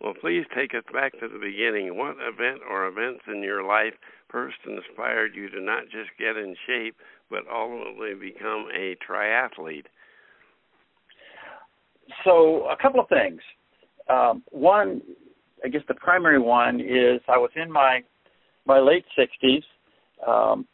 well, 0.00 0.14
please 0.18 0.46
take 0.56 0.74
us 0.74 0.84
back 0.94 1.12
to 1.20 1.28
the 1.28 1.38
beginning. 1.38 1.98
What 1.98 2.16
event 2.20 2.60
or 2.68 2.86
events 2.86 3.20
in 3.28 3.42
your 3.42 3.62
life 3.62 3.92
first 4.30 4.56
inspired 4.66 5.34
you 5.34 5.50
to 5.50 5.60
not 5.60 5.84
just 5.84 6.08
get 6.18 6.38
in 6.38 6.56
shape, 6.66 6.96
but 7.28 7.40
ultimately 7.52 8.14
become 8.14 8.66
a 8.74 8.96
triathlete? 9.06 9.86
So, 12.24 12.66
a 12.70 12.76
couple 12.80 13.00
of 13.00 13.08
things. 13.08 13.40
Um, 14.08 14.42
one, 14.50 15.02
I 15.64 15.68
guess 15.68 15.82
the 15.88 15.94
primary 15.94 16.38
one 16.40 16.80
is 16.80 17.20
I 17.28 17.38
was 17.38 17.50
in 17.56 17.70
my 17.70 18.00
my 18.66 18.78
late 18.78 19.04
60s, 19.18 19.62
um, 20.26 20.66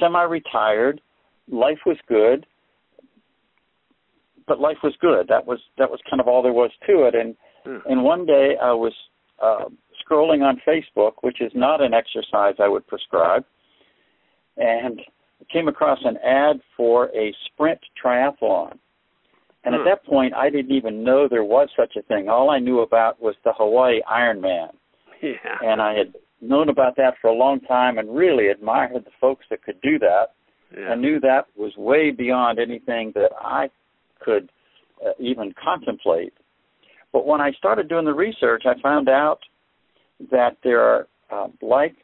semi-retired. 0.00 1.00
Life 1.48 1.78
was 1.84 1.98
good, 2.08 2.46
but 4.46 4.58
life 4.60 4.78
was 4.82 4.94
good. 5.00 5.28
That 5.28 5.46
was 5.46 5.60
that 5.78 5.90
was 5.90 6.00
kind 6.08 6.20
of 6.20 6.28
all 6.28 6.42
there 6.42 6.52
was 6.52 6.70
to 6.86 7.04
it. 7.04 7.14
And 7.14 7.36
Hmm. 7.64 7.78
and 7.86 8.04
one 8.04 8.26
day 8.26 8.56
I 8.60 8.72
was 8.72 8.92
uh, 9.42 9.64
scrolling 10.04 10.42
on 10.42 10.60
Facebook, 10.66 11.14
which 11.22 11.40
is 11.40 11.50
not 11.54 11.80
an 11.80 11.94
exercise 11.94 12.54
I 12.58 12.68
would 12.68 12.86
prescribe, 12.86 13.44
and 14.56 15.00
came 15.52 15.68
across 15.68 15.98
an 16.04 16.16
ad 16.18 16.60
for 16.76 17.06
a 17.16 17.34
sprint 17.46 17.80
triathlon. 18.02 18.78
And 19.64 19.74
Hmm. 19.74 19.80
at 19.80 19.84
that 19.84 20.04
point, 20.04 20.34
I 20.34 20.50
didn't 20.50 20.72
even 20.72 21.02
know 21.02 21.26
there 21.28 21.44
was 21.44 21.68
such 21.74 21.96
a 21.96 22.02
thing. 22.02 22.28
All 22.28 22.50
I 22.50 22.58
knew 22.58 22.80
about 22.80 23.20
was 23.20 23.34
the 23.44 23.52
Hawaii 23.52 24.00
Ironman, 24.02 24.74
Yeah. 25.22 25.58
and 25.62 25.80
I 25.80 25.94
had 25.94 26.14
known 26.40 26.68
about 26.68 26.96
that 26.96 27.16
for 27.18 27.28
a 27.28 27.32
long 27.32 27.60
time 27.60 27.98
and 27.98 28.14
really 28.14 28.48
admired 28.48 29.04
the 29.04 29.10
folks 29.20 29.46
that 29.48 29.62
could 29.62 29.80
do 29.80 29.98
that. 30.00 30.32
yeah. 30.76 30.90
I 30.90 30.94
knew 30.96 31.18
that 31.20 31.46
was 31.56 31.76
way 31.76 32.10
beyond 32.10 32.58
anything 32.58 33.12
that 33.12 33.32
I 33.40 33.70
could 34.20 34.50
uh, 35.04 35.12
even 35.18 35.52
contemplate. 35.54 36.32
But 37.12 37.26
when 37.26 37.40
I 37.40 37.52
started 37.52 37.88
doing 37.88 38.04
the 38.04 38.12
research, 38.14 38.66
I 38.66 38.74
found 38.80 39.08
out 39.08 39.40
that 40.30 40.56
there 40.62 40.80
are, 40.80 41.06
uh, 41.30 41.48
like 41.62 41.94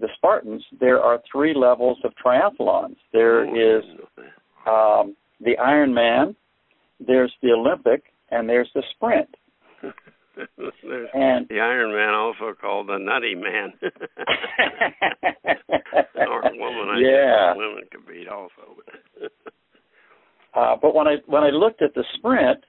the 0.00 0.08
Spartans, 0.16 0.64
there 0.78 1.00
are 1.00 1.20
three 1.30 1.52
levels 1.54 1.98
of 2.04 2.14
triathlons. 2.16 2.96
There 3.12 3.44
is 3.44 3.50
Oh, 3.54 3.78
is 3.78 3.84
didn't 3.84 3.98
know 3.98 4.06
that. 4.64 4.70
um, 4.70 5.16
the 5.40 5.56
Ironman, 5.56 6.34
there's 7.06 7.32
the 7.42 7.50
Olympic, 7.50 8.04
and 8.30 8.48
there's 8.48 8.70
the 8.74 8.82
sprint. 8.94 9.28
There's 9.82 9.94
And 11.14 11.48
the 11.48 11.60
Iron 11.60 11.92
Man, 11.92 12.14
also 12.14 12.54
called 12.58 12.88
the 12.88 12.98
Nutty 12.98 13.34
Man. 13.34 13.72
or 16.16 16.42
woman, 16.42 16.88
I 16.88 16.98
yeah. 17.00 17.54
women 17.54 17.84
beat 18.06 18.28
also. 18.28 18.76
Uh, 20.52 20.74
but 20.82 20.96
when 20.96 21.06
I 21.06 21.14
when 21.26 21.44
I 21.44 21.50
looked 21.50 21.80
at 21.80 21.94
the 21.94 22.02
sprint, 22.16 22.64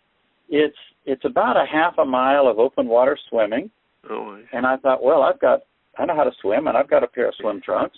it's 0.49 0.77
it's 1.05 1.25
about 1.25 1.57
a 1.57 1.65
half 1.65 1.97
a 1.97 2.05
mile 2.05 2.47
of 2.47 2.59
open 2.59 2.87
water 2.87 3.17
swimming, 3.27 3.71
oh, 4.07 4.37
I 4.37 4.43
and 4.55 4.67
I 4.67 4.77
thought, 4.77 5.01
well, 5.01 5.23
I've 5.23 5.39
got 5.39 5.61
I 5.97 6.05
know 6.05 6.15
how 6.15 6.23
to 6.23 6.31
swim, 6.41 6.67
and 6.67 6.77
I've 6.77 6.89
got 6.89 7.03
a 7.03 7.07
pair 7.07 7.27
of 7.27 7.33
swim 7.39 7.59
trunks, 7.59 7.97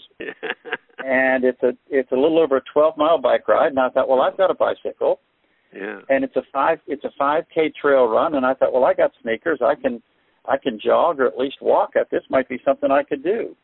and 1.00 1.44
it's 1.44 1.62
a 1.63 1.74
it's 1.90 2.12
a 2.13 2.16
little 2.16 2.40
over 2.40 2.58
a 2.58 2.62
12 2.74 2.98
mile 2.98 3.20
bike 3.20 3.46
ride, 3.48 3.72
and 3.72 3.80
I 3.80 3.90
thought, 3.90 4.08
well, 4.08 4.22
I've 4.22 4.38
got 4.38 4.50
a 4.50 4.56
bicycle, 4.56 5.20
yeah. 5.75 6.00
and 6.10 6.24
it's 6.24 6.36
a 6.36 6.44
five 6.51 6.80
it's 6.88 7.03
a 7.03 7.12
5k 7.22 7.74
trail 7.75 8.08
run, 8.08 8.36
and 8.36 8.46
I 8.46 8.53
thought, 8.53 8.74
well, 8.74 8.86
I 8.86 8.94
got 8.94 9.12
sneakers, 9.22 9.60
I 9.63 9.75
can 9.75 10.01
I 10.46 10.58
can 10.58 10.80
jog 10.84 11.20
or 11.20 11.27
at 11.27 11.38
least 11.38 11.58
walk 11.62 11.92
it. 11.96 12.08
This 12.12 12.24
might 12.30 12.50
be 12.50 12.60
something 12.65 12.92
I 12.92 13.03
could 13.03 13.24
do. 13.24 13.56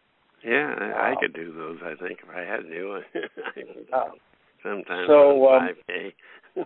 Yeah, 0.45 0.73
I, 0.79 1.11
I 1.11 1.15
could 1.19 1.33
do 1.33 1.53
those. 1.53 1.79
I 1.83 1.95
think 2.01 2.19
if 2.23 2.29
I 2.29 2.41
had 2.41 2.61
to. 2.61 3.01
Uh, 3.93 4.03
Sometimes 4.63 5.07
so, 5.07 5.45
on 5.47 5.69
um, 5.69 5.75
5K. 5.89 6.65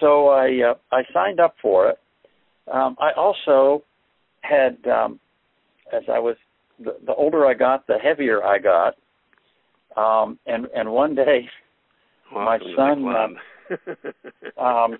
so 0.00 0.28
I 0.28 0.70
uh, 0.70 0.74
I 0.92 1.02
signed 1.12 1.40
up 1.40 1.54
for 1.60 1.90
it. 1.90 1.98
Um, 2.72 2.96
I 3.00 3.10
also 3.16 3.84
had 4.42 4.78
um, 4.86 5.20
as 5.92 6.02
I 6.12 6.18
was 6.18 6.36
the, 6.78 6.96
the 7.06 7.14
older 7.14 7.46
I 7.46 7.54
got, 7.54 7.86
the 7.86 7.98
heavier 7.98 8.44
I 8.44 8.58
got. 8.58 8.94
Um, 9.96 10.38
and 10.46 10.66
and 10.74 10.90
one 10.90 11.14
day, 11.14 11.48
my 12.32 12.58
Welcome 12.58 12.68
the 12.68 12.74
son, 12.76 13.02
club. 13.02 13.30
Um, 14.58 14.98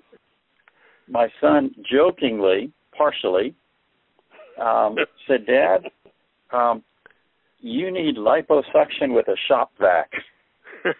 my 1.09 1.29
son 1.41 1.75
jokingly, 1.91 2.73
partially, 2.97 3.55
um, 4.61 4.97
said, 5.29 5.47
"Dad, 5.47 5.91
um, 6.53 6.83
you 7.61 7.91
need 7.91 8.17
liposuction 8.17 9.15
with 9.15 9.29
a 9.29 9.37
shop 9.49 9.71
vac," 9.81 10.11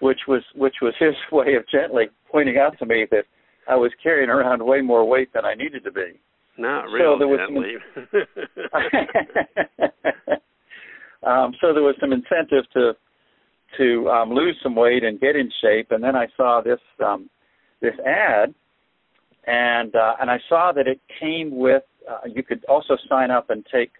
which 0.00 0.20
was 0.26 0.42
which 0.54 0.76
was 0.82 0.94
his 0.98 1.14
way 1.32 1.54
of 1.54 1.64
gently 1.68 2.06
pointing 2.30 2.58
out 2.58 2.78
to 2.78 2.86
me 2.86 3.06
that 3.10 3.24
I 3.68 3.76
was 3.76 3.92
carrying 4.02 4.30
around 4.30 4.64
way 4.64 4.80
more 4.80 5.08
weight 5.08 5.32
than 5.32 5.44
I 5.44 5.54
needed 5.54 5.84
to 5.84 5.92
be. 5.92 6.18
Not 6.58 6.84
really. 6.86 7.00
So 7.00 7.18
there 7.18 7.28
was 7.28 7.40
some- 7.46 7.54
um, 11.22 11.54
so 11.60 11.72
there 11.72 11.82
was 11.82 11.94
some 12.00 12.12
incentive 12.12 12.68
to 12.72 12.96
to 13.78 14.08
um, 14.08 14.30
lose 14.30 14.56
some 14.62 14.74
weight 14.74 15.04
and 15.04 15.20
get 15.20 15.36
in 15.36 15.50
shape. 15.62 15.90
And 15.90 16.02
then 16.02 16.16
I 16.16 16.26
saw 16.36 16.60
this 16.60 16.80
um, 17.04 17.28
this 17.80 17.94
ad, 18.06 18.54
and 19.46 19.94
uh, 19.94 20.14
and 20.20 20.30
I 20.30 20.38
saw 20.48 20.72
that 20.72 20.86
it 20.86 21.00
came 21.20 21.56
with 21.56 21.82
uh, 22.10 22.18
you 22.26 22.42
could 22.42 22.64
also 22.66 22.96
sign 23.08 23.30
up 23.30 23.50
and 23.50 23.64
take 23.72 23.92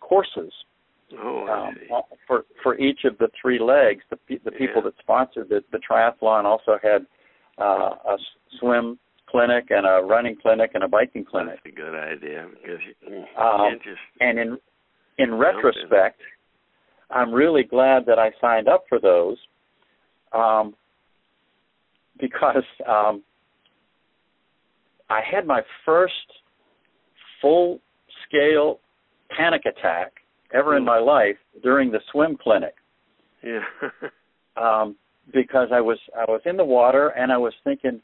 courses 0.00 0.52
oh, 1.22 1.46
um, 1.46 2.02
for 2.26 2.44
for 2.62 2.78
each 2.78 3.00
of 3.04 3.18
the 3.18 3.28
three 3.40 3.58
legs. 3.58 4.02
The 4.10 4.18
the 4.44 4.50
people 4.52 4.76
Yeah. 4.76 4.90
that 4.90 4.94
sponsored 5.00 5.48
the, 5.48 5.62
the 5.72 5.78
triathlon 5.78 6.44
also 6.44 6.78
had 6.82 7.06
uh, 7.58 8.14
a 8.14 8.16
swim 8.58 8.98
clinic 9.26 9.66
and 9.70 9.86
a 9.86 10.04
running 10.04 10.36
clinic 10.36 10.72
and 10.74 10.82
a 10.82 10.88
biking 10.88 11.24
clinic. 11.24 11.60
That's 11.62 11.74
a 11.74 11.76
good 11.76 11.94
idea 11.94 12.48
because 12.52 12.80
you, 12.86 13.16
you 13.16 13.42
Um, 13.42 13.78
just 13.84 14.00
And 14.20 14.38
in 14.38 14.58
in 15.18 15.34
retrospect, 15.34 16.20
I'm 17.10 17.32
really 17.32 17.62
glad 17.64 18.06
that 18.06 18.18
I 18.18 18.30
signed 18.40 18.68
up 18.68 18.84
for 18.88 18.98
those 18.98 19.36
um, 20.32 20.74
because 22.20 22.64
um, 22.88 23.22
I 25.08 25.20
had 25.28 25.46
my 25.46 25.62
first 25.84 26.14
full 27.40 27.80
scale 28.26 28.80
panic 29.36 29.62
attack 29.66 30.12
ever 30.52 30.76
in 30.76 30.82
Hmm. 30.82 30.88
my 30.88 30.98
life 30.98 31.36
during 31.62 31.90
the 31.90 32.00
swim 32.10 32.36
clinic 32.36 32.74
yeah. 33.42 33.60
um, 34.56 34.96
because 35.32 35.68
I 35.72 35.80
was 35.80 35.98
I 36.16 36.24
was 36.30 36.40
in 36.44 36.56
the 36.56 36.64
water 36.64 37.08
and 37.08 37.32
I 37.32 37.38
was 37.38 37.54
thinking, 37.64 38.00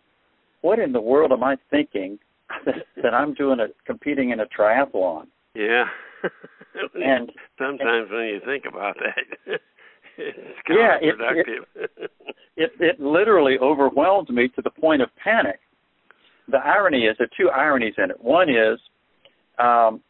what 0.62 0.78
in 0.78 0.92
the 0.92 1.00
world 1.00 1.32
am 1.32 1.42
I 1.42 1.56
thinking 1.70 2.18
that 3.02 3.14
I'm 3.14 3.34
doing 3.34 3.60
a 3.60 3.66
competing 3.84 4.30
in 4.30 4.40
a 4.40 4.46
triathlon? 4.46 5.26
Yeah. 5.56 5.84
And 6.94 7.30
sometimes 7.58 8.10
when 8.10 8.26
you 8.26 8.40
think 8.44 8.64
about 8.68 8.96
that, 8.98 9.58
it's 10.18 10.38
Yeah, 10.68 10.96
it- 11.00 11.18
counterproductive. 11.18 11.88
it 12.56 12.72
it 12.80 13.00
literally 13.00 13.56
overwhelmed 13.60 14.28
me 14.30 14.48
to 14.48 14.62
the 14.62 14.70
point 14.70 15.02
of 15.02 15.08
panic. 15.22 15.60
The 16.48 16.58
irony 16.58 17.06
is 17.06 17.16
there 17.18 17.26
are 17.26 17.36
two 17.36 17.50
ironies 17.50 17.94
in 17.98 18.10
it. 18.10 18.20
One 18.22 18.48
is 18.48 18.78
um, 19.58 20.00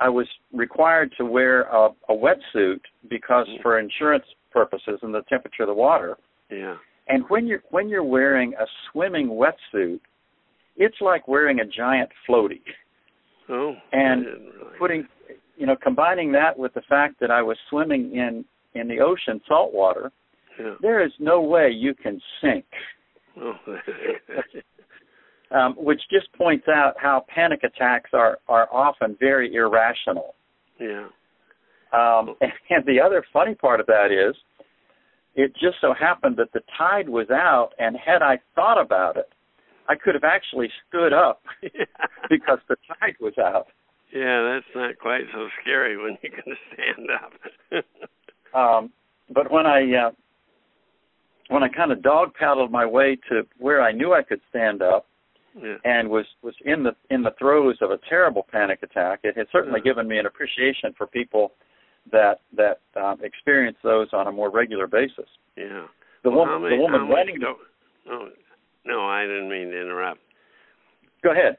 I 0.00 0.08
was 0.08 0.26
required 0.52 1.12
to 1.18 1.24
wear 1.24 1.62
a, 1.62 1.88
a 2.08 2.12
wetsuit 2.14 2.80
because 3.08 3.46
Mhm. 3.48 3.62
for 3.62 3.78
insurance 3.78 4.24
purposes 4.52 4.98
and 5.02 5.14
the 5.14 5.22
temperature 5.22 5.62
of 5.64 5.68
the 5.68 5.74
water. 5.74 6.16
yeah. 6.50 6.76
And 7.06 7.28
when 7.28 7.46
you're 7.46 7.62
when 7.70 7.88
you're 7.90 8.02
wearing 8.04 8.54
a 8.54 8.66
swimming 8.90 9.28
wetsuit, 9.28 10.00
it's 10.76 10.96
like 11.02 11.28
wearing 11.28 11.60
a 11.60 11.66
giant 11.66 12.08
floaty. 12.26 12.62
Oh. 13.48 13.74
And 13.92 14.24
really. 14.26 14.78
Putting 14.78 15.08
you 15.56 15.66
know, 15.66 15.76
combining 15.80 16.32
that 16.32 16.58
with 16.58 16.74
the 16.74 16.82
fact 16.88 17.20
that 17.20 17.30
I 17.30 17.42
was 17.42 17.56
swimming 17.70 18.12
in 18.16 18.44
in 18.74 18.88
the 18.88 19.00
ocean 19.00 19.40
salt 19.46 19.72
water, 19.72 20.10
Yeah. 20.58 20.74
there 20.80 21.04
is 21.04 21.12
no 21.18 21.40
way 21.40 21.70
you 21.70 21.94
can 21.94 22.20
sink. 22.40 22.64
Oh. 23.40 23.54
um, 25.50 25.74
which 25.76 26.00
just 26.10 26.32
points 26.32 26.66
out 26.68 26.94
how 26.96 27.24
panic 27.28 27.60
attacks 27.62 28.10
are 28.12 28.38
are 28.48 28.68
often 28.72 29.16
very 29.20 29.54
irrational. 29.54 30.34
yeah. 30.80 31.06
Um, 31.92 32.34
and 32.70 32.84
the 32.86 33.00
other 33.00 33.24
funny 33.32 33.54
part 33.54 33.78
of 33.78 33.86
that 33.86 34.10
is, 34.10 34.34
it 35.36 35.52
just 35.54 35.76
so 35.80 35.94
happened 35.94 36.36
that 36.38 36.52
the 36.52 36.60
tide 36.76 37.08
was 37.08 37.30
out, 37.30 37.70
and 37.78 37.96
had 37.96 38.22
I 38.22 38.38
thought 38.56 38.80
about 38.80 39.16
it, 39.16 39.28
I 39.88 39.94
could 39.96 40.14
have 40.14 40.24
actually 40.24 40.68
stood 40.88 41.12
up 41.12 41.42
because 42.30 42.58
the 42.68 42.76
tide 42.88 43.16
was 43.20 43.34
out. 43.38 43.66
Yeah, 44.12 44.42
that's 44.54 44.74
not 44.76 44.98
quite 44.98 45.22
so 45.32 45.48
scary 45.60 45.96
when 45.96 46.16
you 46.22 46.30
can 46.30 46.54
stand 46.72 47.08
up. 47.10 47.84
Um, 48.54 48.90
but 49.34 49.50
when 49.50 49.66
I 49.66 49.80
uh, 49.96 50.10
when 51.48 51.64
I 51.64 51.68
kind 51.68 51.90
of 51.90 52.02
dog 52.02 52.34
paddled 52.38 52.70
my 52.70 52.86
way 52.86 53.18
to 53.28 53.42
where 53.58 53.82
I 53.82 53.90
knew 53.90 54.14
I 54.14 54.22
could 54.22 54.40
stand 54.48 54.80
up, 54.80 55.06
yeah. 55.60 55.74
and 55.84 56.08
was 56.08 56.24
was 56.42 56.54
in 56.64 56.84
the 56.84 56.92
in 57.10 57.22
the 57.24 57.32
throes 57.36 57.76
of 57.80 57.90
a 57.90 57.98
terrible 58.08 58.46
panic 58.50 58.84
attack, 58.84 59.20
it 59.24 59.36
had 59.36 59.48
certainly 59.50 59.80
Yeah. 59.84 59.90
given 59.90 60.06
me 60.06 60.18
an 60.18 60.26
appreciation 60.26 60.94
for 60.96 61.08
people 61.08 61.52
that 62.12 62.42
that 62.56 62.78
um, 62.94 63.18
experience 63.24 63.76
those 63.82 64.06
on 64.12 64.28
a 64.28 64.32
more 64.32 64.50
regular 64.52 64.86
basis. 64.86 65.26
Yeah. 65.56 65.86
The 66.22 66.30
Well, 66.30 66.46
woman, 66.46 66.62
many, 66.62 66.76
the 66.76 66.80
woman 66.82 67.08
running. 67.08 67.40
do- 67.40 67.56
no, 68.06 68.28
no, 68.84 69.06
I 69.06 69.22
didn't 69.22 69.48
mean 69.48 69.70
to 69.70 69.80
interrupt. 69.80 70.20
Go 71.22 71.32
ahead. 71.32 71.56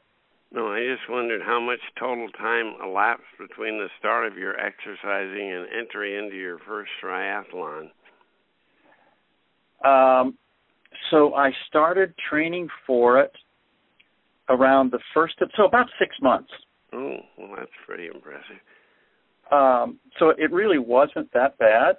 No, 0.51 0.67
I 0.67 0.79
just 0.79 1.09
wondered 1.09 1.41
how 1.41 1.59
much 1.59 1.79
total 1.99 2.29
time 2.29 2.75
elapsed 2.83 3.25
between 3.39 3.77
the 3.77 3.89
start 3.99 4.25
of 4.27 4.37
your 4.37 4.55
exercising 4.59 5.51
and 5.51 5.67
entry 5.77 6.17
into 6.17 6.35
your 6.37 6.59
first 6.59 6.89
triathlon. 7.03 7.89
Um, 9.83 10.37
so 11.11 11.33
I 11.35 11.51
started 11.67 12.13
training 12.29 12.69
for 12.87 13.19
it 13.19 13.31
around 14.49 14.91
the 14.91 14.99
first 15.13 15.35
of 15.41 15.49
so 15.57 15.65
about 15.65 15.87
six 15.99 16.15
months. 16.21 16.51
Oh, 16.93 17.17
well, 17.37 17.55
that's 17.57 17.71
pretty 17.85 18.07
impressive. 18.07 18.61
Um, 19.51 19.99
so 20.19 20.29
it 20.29 20.51
really 20.51 20.79
wasn't 20.79 21.31
that 21.33 21.57
bad. 21.57 21.97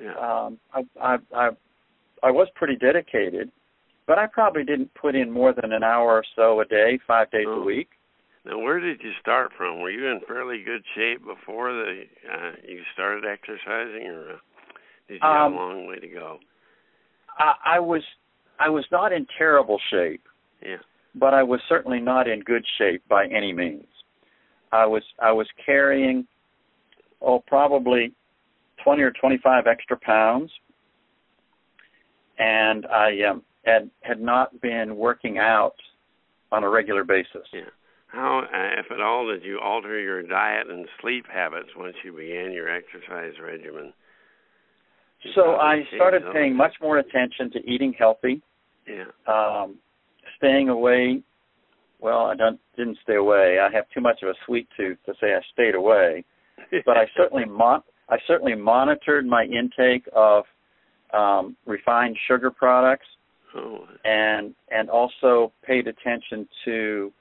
Yeah. 0.00 0.12
Um, 0.12 0.58
I, 0.72 0.82
I 1.00 1.16
I 1.34 1.48
I 2.22 2.30
was 2.30 2.48
pretty 2.54 2.76
dedicated, 2.76 3.50
but 4.06 4.18
I 4.18 4.26
probably 4.26 4.64
didn't 4.64 4.94
put 4.94 5.14
in 5.14 5.30
more 5.30 5.52
than 5.52 5.72
an 5.72 5.82
hour 5.82 6.12
or 6.12 6.24
so 6.34 6.60
a 6.60 6.64
day, 6.64 6.98
five 7.06 7.30
days 7.30 7.46
Oh. 7.48 7.60
a 7.60 7.64
week. 7.64 7.88
Now, 8.44 8.58
where 8.58 8.78
did 8.78 9.02
you 9.02 9.12
start 9.20 9.52
from? 9.56 9.80
Were 9.80 9.90
you 9.90 10.06
in 10.06 10.20
fairly 10.20 10.62
good 10.62 10.84
shape 10.94 11.24
before 11.24 11.72
the 11.72 12.06
uh, 12.32 12.52
you 12.66 12.80
started 12.92 13.24
exercising, 13.24 14.06
or 14.06 14.30
uh, 14.34 14.36
did 15.08 15.14
you 15.14 15.18
have 15.22 15.46
Um, 15.46 15.54
a 15.54 15.56
long 15.56 15.86
way 15.86 15.98
to 15.98 16.06
go? 16.08 16.38
I, 17.38 17.54
I 17.64 17.78
was 17.80 18.02
I 18.60 18.68
was 18.68 18.86
not 18.92 19.12
in 19.12 19.26
terrible 19.36 19.80
shape, 19.90 20.22
Yeah. 20.62 20.76
but 21.16 21.34
I 21.34 21.42
was 21.42 21.60
certainly 21.68 21.98
not 21.98 22.28
in 22.28 22.40
good 22.40 22.64
shape 22.78 23.02
by 23.08 23.26
any 23.26 23.52
means. 23.52 23.88
I 24.70 24.86
was 24.86 25.02
I 25.18 25.32
was 25.32 25.48
carrying 25.64 26.24
oh 27.20 27.40
probably 27.40 28.12
twenty 28.84 29.02
or 29.02 29.10
twenty 29.10 29.38
five 29.38 29.66
extra 29.66 29.96
pounds, 29.96 30.52
and 32.38 32.86
I 32.86 33.22
um, 33.22 33.42
had 33.66 33.90
had 34.02 34.20
not 34.20 34.58
been 34.60 34.96
working 34.96 35.38
out 35.38 35.74
on 36.52 36.64
a 36.64 36.68
regular 36.68 37.04
basis. 37.04 37.46
Yeah. 37.52 37.62
How, 38.06 38.38
uh, 38.44 38.80
if 38.80 38.90
at 38.92 39.00
all, 39.00 39.26
did 39.26 39.42
you 39.42 39.58
alter 39.60 39.98
your 40.00 40.22
diet 40.22 40.68
and 40.70 40.86
sleep 41.02 41.26
habits 41.30 41.68
once 41.76 41.96
you 42.04 42.12
began 42.12 42.52
your 42.52 42.68
exercise 42.72 43.32
regimen? 43.42 43.92
You 45.22 45.32
So 45.34 45.56
I 45.56 45.82
started 45.96 46.22
those. 46.22 46.32
paying 46.32 46.54
much 46.56 46.74
more 46.80 46.98
attention 46.98 47.50
to 47.50 47.58
eating 47.68 47.92
healthy, 47.98 48.40
Yeah. 48.86 49.06
um, 49.26 49.78
staying 50.36 50.68
away. 50.68 51.22
Well, 51.98 52.26
I 52.26 52.36
don't 52.36 52.60
didn't 52.76 52.98
stay 53.02 53.16
away. 53.16 53.58
I 53.58 53.70
have 53.70 53.88
too 53.90 54.00
much 54.00 54.22
of 54.22 54.28
a 54.28 54.34
sweet 54.44 54.68
tooth 54.76 54.98
to 55.06 55.14
say 55.20 55.34
I 55.34 55.40
stayed 55.52 55.74
away, 55.74 56.24
but 56.86 56.96
I 56.96 57.06
certainly 57.16 57.44
mon- 57.46 57.82
I 58.08 58.18
certainly 58.26 58.54
monitored 58.54 59.26
my 59.26 59.44
intake 59.44 60.08
of 60.12 60.44
um, 61.12 61.56
refined 61.66 62.16
sugar 62.28 62.50
products 62.50 63.06
Oh, 63.56 63.86
and 64.04 64.54
and 64.70 64.90
also 64.90 65.52
paid 65.64 65.86
attention 65.86 66.48
to 66.64 67.12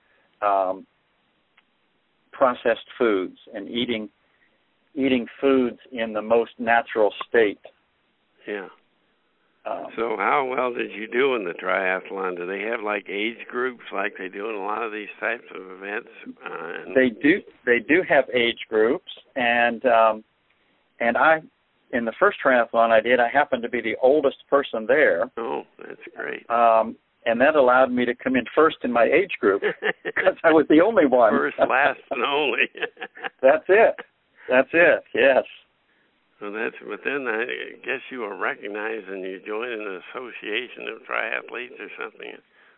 um, 0.42 0.86
processed 2.32 2.88
foods 2.98 3.38
and 3.54 3.70
eating 3.70 4.10
eating 4.96 5.28
foods 5.42 5.80
in 5.92 6.14
the 6.14 6.22
most 6.22 6.52
natural 6.58 7.14
state. 7.28 7.60
yeah. 8.48 8.68
Um, 9.66 9.88
So 9.98 10.16
how 10.18 10.46
well 10.50 10.74
did 10.74 10.92
you 10.92 11.08
do 11.08 11.36
in 11.36 11.44
the 11.44 11.54
triathlon? 11.54 12.38
Do 12.38 12.46
they 12.46 12.62
have 12.62 12.82
like 12.82 13.08
age 13.10 13.48
groups 13.50 13.84
like 13.92 14.14
they 14.18 14.30
do 14.30 14.50
in 14.50 14.56
a 14.56 14.64
lot 14.64 14.84
of 14.84 14.92
these 14.92 15.10
types 15.20 15.44
of 15.54 15.62
events? 15.72 16.10
Uh, 16.46 16.94
they 16.94 17.10
do 17.10 17.42
they 17.66 17.80
do 17.80 18.04
have 18.08 18.26
age 18.34 18.60
groups 18.70 19.12
and 19.36 19.86
um 19.86 20.24
and 21.00 21.18
I 21.18 21.42
in 21.96 22.06
the 22.06 22.14
first 22.20 22.38
triathlon 22.44 22.90
I 22.92 23.02
did 23.02 23.20
I 23.20 23.28
happened 23.30 23.64
to 23.64 23.70
be 23.70 23.82
the 23.82 23.96
oldest 24.02 24.38
person 24.50 24.86
there 24.88 25.32
Oh, 25.38 25.64
that's 25.80 26.02
great. 26.16 26.48
um 26.50 26.96
and 27.26 27.42
that 27.42 27.56
allowed 27.56 27.92
me 27.92 28.06
to 28.06 28.14
come 28.14 28.36
in 28.36 28.46
first 28.54 28.78
in 28.84 28.92
my 28.92 29.06
age 29.06 29.32
group 29.40 29.62
because 30.04 30.36
I 30.44 30.52
was 30.52 30.66
the 30.70 30.80
only 30.82 31.08
one. 31.08 31.32
First, 31.34 31.58
last, 31.68 32.00
and 32.12 32.24
only. 32.24 32.70
That's 33.42 33.66
it. 33.68 33.96
That's 34.48 34.70
it. 34.74 35.04
Yes. 35.16 35.44
Well, 36.40 36.52
that's. 36.52 36.76
But 36.88 37.00
then 37.04 37.26
I 37.28 37.46
guess 37.84 38.02
you 38.12 38.20
were 38.20 38.38
recognized 38.38 39.08
and 39.10 39.24
you 39.24 39.40
joined 39.48 39.74
an 39.74 40.02
association 40.14 40.86
of 40.94 41.02
triathletes 41.10 41.80
or 41.80 41.90
something. 42.00 42.34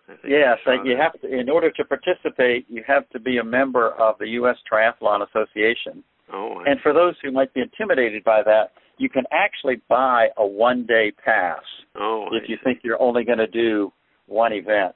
I 0.08 0.12
think 0.16 0.32
Yes, 0.32 0.60
I 0.66 0.76
you 0.86 0.96
that. 0.96 1.04
have 1.04 1.22
to 1.22 1.28
in 1.28 1.50
order 1.50 1.70
to 1.72 1.84
participate 1.84 2.66
you 2.70 2.84
have 2.88 3.10
to 3.10 3.20
be 3.20 3.40
a 3.40 3.44
member 3.44 3.92
of 4.00 4.16
the 4.20 4.30
US 4.40 4.56
Triathlon 4.72 5.28
Association. 5.28 6.04
Oh, 6.32 6.62
I 6.66 6.72
And 6.72 6.80
for 6.82 6.94
those 6.94 7.16
who 7.22 7.32
might 7.32 7.54
be 7.54 7.60
intimidated 7.62 8.24
by 8.24 8.44
that, 8.44 8.72
you 8.98 9.10
can 9.10 9.24
actually 9.32 9.82
buy 9.90 10.28
a 10.38 10.46
one 10.46 10.86
day 10.86 11.12
pass. 11.24 11.62
Oh, 11.96 12.28
if 12.32 12.50
you 12.50 12.58
think 12.64 12.80
you're 12.84 13.02
only 13.02 13.24
going 13.24 13.38
to 13.40 13.48
do 13.48 13.92
one 14.28 14.54
event. 14.54 14.96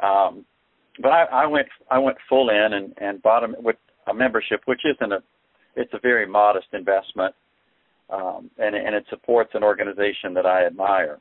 Um, 0.00 0.44
but 1.00 1.08
I, 1.10 1.24
I 1.24 1.46
went 1.46 1.68
I 1.90 1.98
went 1.98 2.16
full 2.28 2.50
in 2.50 2.72
and, 2.72 2.94
and 2.98 3.22
bought 3.22 3.44
a, 3.44 3.48
with 3.60 3.76
a 4.06 4.14
membership, 4.14 4.60
which 4.66 4.82
isn't 4.84 5.12
a 5.12 5.22
it's 5.76 5.92
a 5.92 5.98
very 6.00 6.26
modest 6.26 6.66
investment, 6.72 7.34
um, 8.10 8.50
and 8.58 8.74
and 8.74 8.94
it 8.94 9.04
supports 9.10 9.50
an 9.54 9.62
organization 9.62 10.34
that 10.34 10.46
I 10.46 10.66
admire. 10.66 11.18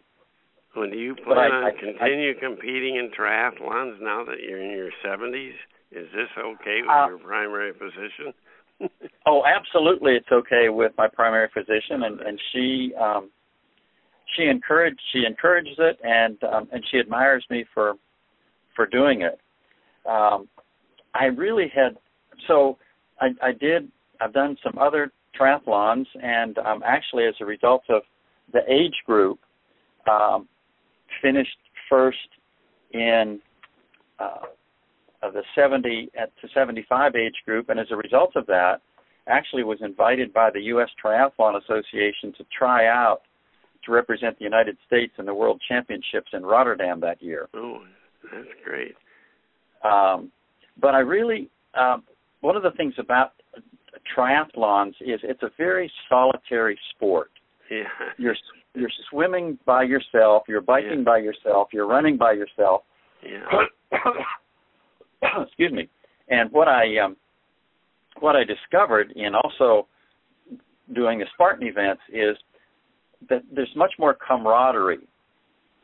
Well, 0.75 0.89
do 0.89 0.97
you 0.97 1.15
plan 1.15 1.37
I- 1.37 1.55
on 1.55 1.63
I- 1.65 1.71
continue 1.71 2.33
competing 2.39 2.97
in 2.97 3.09
triathlons 3.17 3.99
now 4.01 4.23
that 4.25 4.37
you're 4.47 4.61
in 4.61 4.71
your 4.71 4.91
70s? 5.03 5.53
Is 5.91 6.07
this 6.13 6.29
okay 6.37 6.81
with 6.81 6.89
Uh, 6.91 7.07
your 7.09 7.17
primary 7.19 7.73
position? 7.73 8.33
Oh, 9.29 9.43
absolutely, 9.45 10.13
it's 10.13 10.31
okay 10.31 10.69
with 10.69 10.93
my 10.97 11.09
primary 11.09 11.49
physician, 11.53 12.03
and 12.03 12.21
and 12.21 12.39
she 12.53 12.93
um, 12.95 13.29
she 14.35 14.43
encouraged 14.43 15.01
she 15.11 15.25
encourages 15.27 15.75
it, 15.79 15.99
and 16.01 16.41
um, 16.45 16.69
and 16.71 16.81
she 16.89 16.97
admires 16.97 17.45
me 17.49 17.65
for 17.73 17.95
for 18.73 18.85
doing 18.85 19.23
it. 19.23 19.37
Um, 20.09 20.47
I 21.13 21.25
really 21.25 21.69
had 21.75 21.97
so 22.47 22.77
I, 23.19 23.27
I 23.41 23.51
did 23.51 23.91
I've 24.21 24.31
done 24.31 24.55
some 24.63 24.77
other 24.79 25.11
triathlons, 25.37 26.05
and 26.23 26.57
um, 26.59 26.81
actually 26.85 27.25
as 27.25 27.35
a 27.41 27.45
result 27.45 27.83
of 27.89 28.03
the 28.53 28.61
age 28.69 28.95
group, 29.05 29.39
um, 30.09 30.47
finished 31.21 31.57
first 31.89 32.17
in 32.93 33.39
uh, 34.19 34.45
of 35.23 35.33
the 35.33 35.43
70 35.55 36.09
at 36.19 36.31
to 36.41 36.47
75 36.53 37.15
age 37.15 37.33
group, 37.45 37.69
and 37.69 37.79
as 37.79 37.87
a 37.91 37.95
result 37.95 38.35
of 38.35 38.45
that, 38.47 38.81
actually 39.27 39.63
was 39.63 39.79
invited 39.81 40.33
by 40.33 40.49
the 40.51 40.61
U.S. 40.73 40.89
Triathlon 41.03 41.61
Association 41.61 42.33
to 42.37 42.45
try 42.57 42.87
out 42.87 43.21
to 43.85 43.91
represent 43.91 44.37
the 44.37 44.43
United 44.45 44.77
States 44.85 45.13
in 45.17 45.25
the 45.25 45.33
World 45.33 45.61
Championships 45.67 46.29
in 46.33 46.43
Rotterdam 46.45 46.99
that 47.01 47.21
year. 47.21 47.49
oh, 47.53 47.79
that's 48.31 48.47
great. 48.63 48.95
Um, 49.83 50.31
but 50.79 50.95
I 50.95 50.99
really, 50.99 51.49
um, 51.79 52.03
one 52.41 52.55
of 52.55 52.63
the 52.63 52.71
things 52.71 52.93
about 52.97 53.31
triathlons 54.15 54.93
is 55.01 55.19
it's 55.23 55.43
a 55.43 55.49
very 55.57 55.91
solitary 56.09 56.77
sport. 56.95 57.31
Yeah. 57.69 57.83
You're 58.17 58.35
you're 58.75 58.89
swimming 59.09 59.57
by 59.65 59.83
yourself, 59.83 60.43
you're 60.47 60.61
biking 60.61 60.99
Yeah. 60.99 61.03
by 61.03 61.17
yourself, 61.17 61.69
you're 61.73 61.87
running 61.87 62.15
by 62.17 62.33
yourself. 62.33 62.83
Yeah. 63.23 63.45
Excuse 65.47 65.71
me. 65.71 65.89
And 66.29 66.51
what 66.51 66.67
I 66.67 66.97
um, 67.03 67.15
what 68.19 68.35
I 68.35 68.43
discovered 68.43 69.11
in 69.15 69.33
also 69.35 69.87
doing 70.93 71.19
the 71.19 71.25
Spartan 71.33 71.67
events 71.67 72.01
is 72.11 72.35
that 73.29 73.41
there's 73.53 73.71
much 73.75 73.93
more 73.99 74.15
camaraderie 74.15 74.99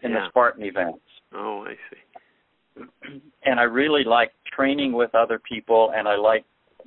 in 0.02 0.12
Yeah. 0.12 0.22
the 0.22 0.30
Spartan 0.30 0.64
events. 0.64 1.00
Oh, 1.34 1.66
I 1.68 1.76
see. 1.90 3.22
and 3.46 3.60
I 3.60 3.64
really 3.64 4.04
like 4.04 4.32
training 4.56 4.94
with 4.94 5.14
other 5.16 5.40
people, 5.40 5.92
and 5.96 6.08
I 6.08 6.16
like 6.16 6.44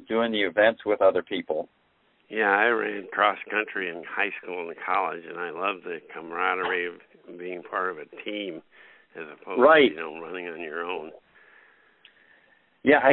doing 0.08 0.32
the 0.32 0.42
events 0.42 0.82
with 0.84 1.00
other 1.00 1.22
people. 1.22 1.68
Yeah, 2.28 2.50
I 2.50 2.66
ran 2.66 3.06
cross 3.12 3.38
country 3.48 3.88
in 3.88 4.02
high 4.08 4.30
school 4.42 4.68
and 4.68 4.76
college, 4.84 5.22
and 5.28 5.38
I 5.38 5.50
love 5.50 5.76
the 5.84 5.98
camaraderie 6.12 6.86
of 6.86 6.94
being 7.38 7.62
part 7.62 7.90
of 7.90 7.98
a 7.98 8.06
team 8.24 8.62
as 9.14 9.24
opposed 9.40 9.60
Right. 9.62 9.88
to 9.90 9.94
you 9.94 10.00
know 10.00 10.20
running 10.20 10.48
on 10.48 10.60
your 10.60 10.84
own. 10.84 11.12
Yeah, 12.90 13.00
I 13.02 13.12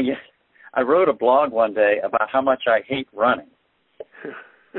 I 0.75 0.81
wrote 0.81 1.09
a 1.09 1.13
blog 1.13 1.51
one 1.51 1.73
day 1.73 1.97
about 2.03 2.29
how 2.29 2.41
much 2.41 2.63
I 2.67 2.81
hate 2.88 3.07
running, 3.12 3.49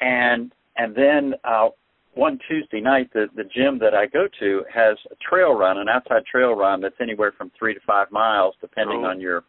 and 0.00 0.52
and 0.76 0.94
then 0.94 1.34
uh, 1.44 1.68
one 2.14 2.38
Tuesday 2.48 2.80
night, 2.80 3.10
the 3.12 3.26
the 3.36 3.44
gym 3.44 3.78
that 3.80 3.94
I 3.94 4.06
go 4.06 4.26
to 4.40 4.62
has 4.72 4.96
a 5.10 5.14
trail 5.28 5.52
run, 5.54 5.78
an 5.78 5.88
outside 5.88 6.24
trail 6.30 6.52
run 6.54 6.80
that's 6.80 6.94
anywhere 7.00 7.32
from 7.36 7.50
three 7.58 7.74
to 7.74 7.80
five 7.86 8.10
miles, 8.10 8.54
depending 8.60 9.04
Oh. 9.04 9.08
on 9.08 9.20
your 9.20 9.44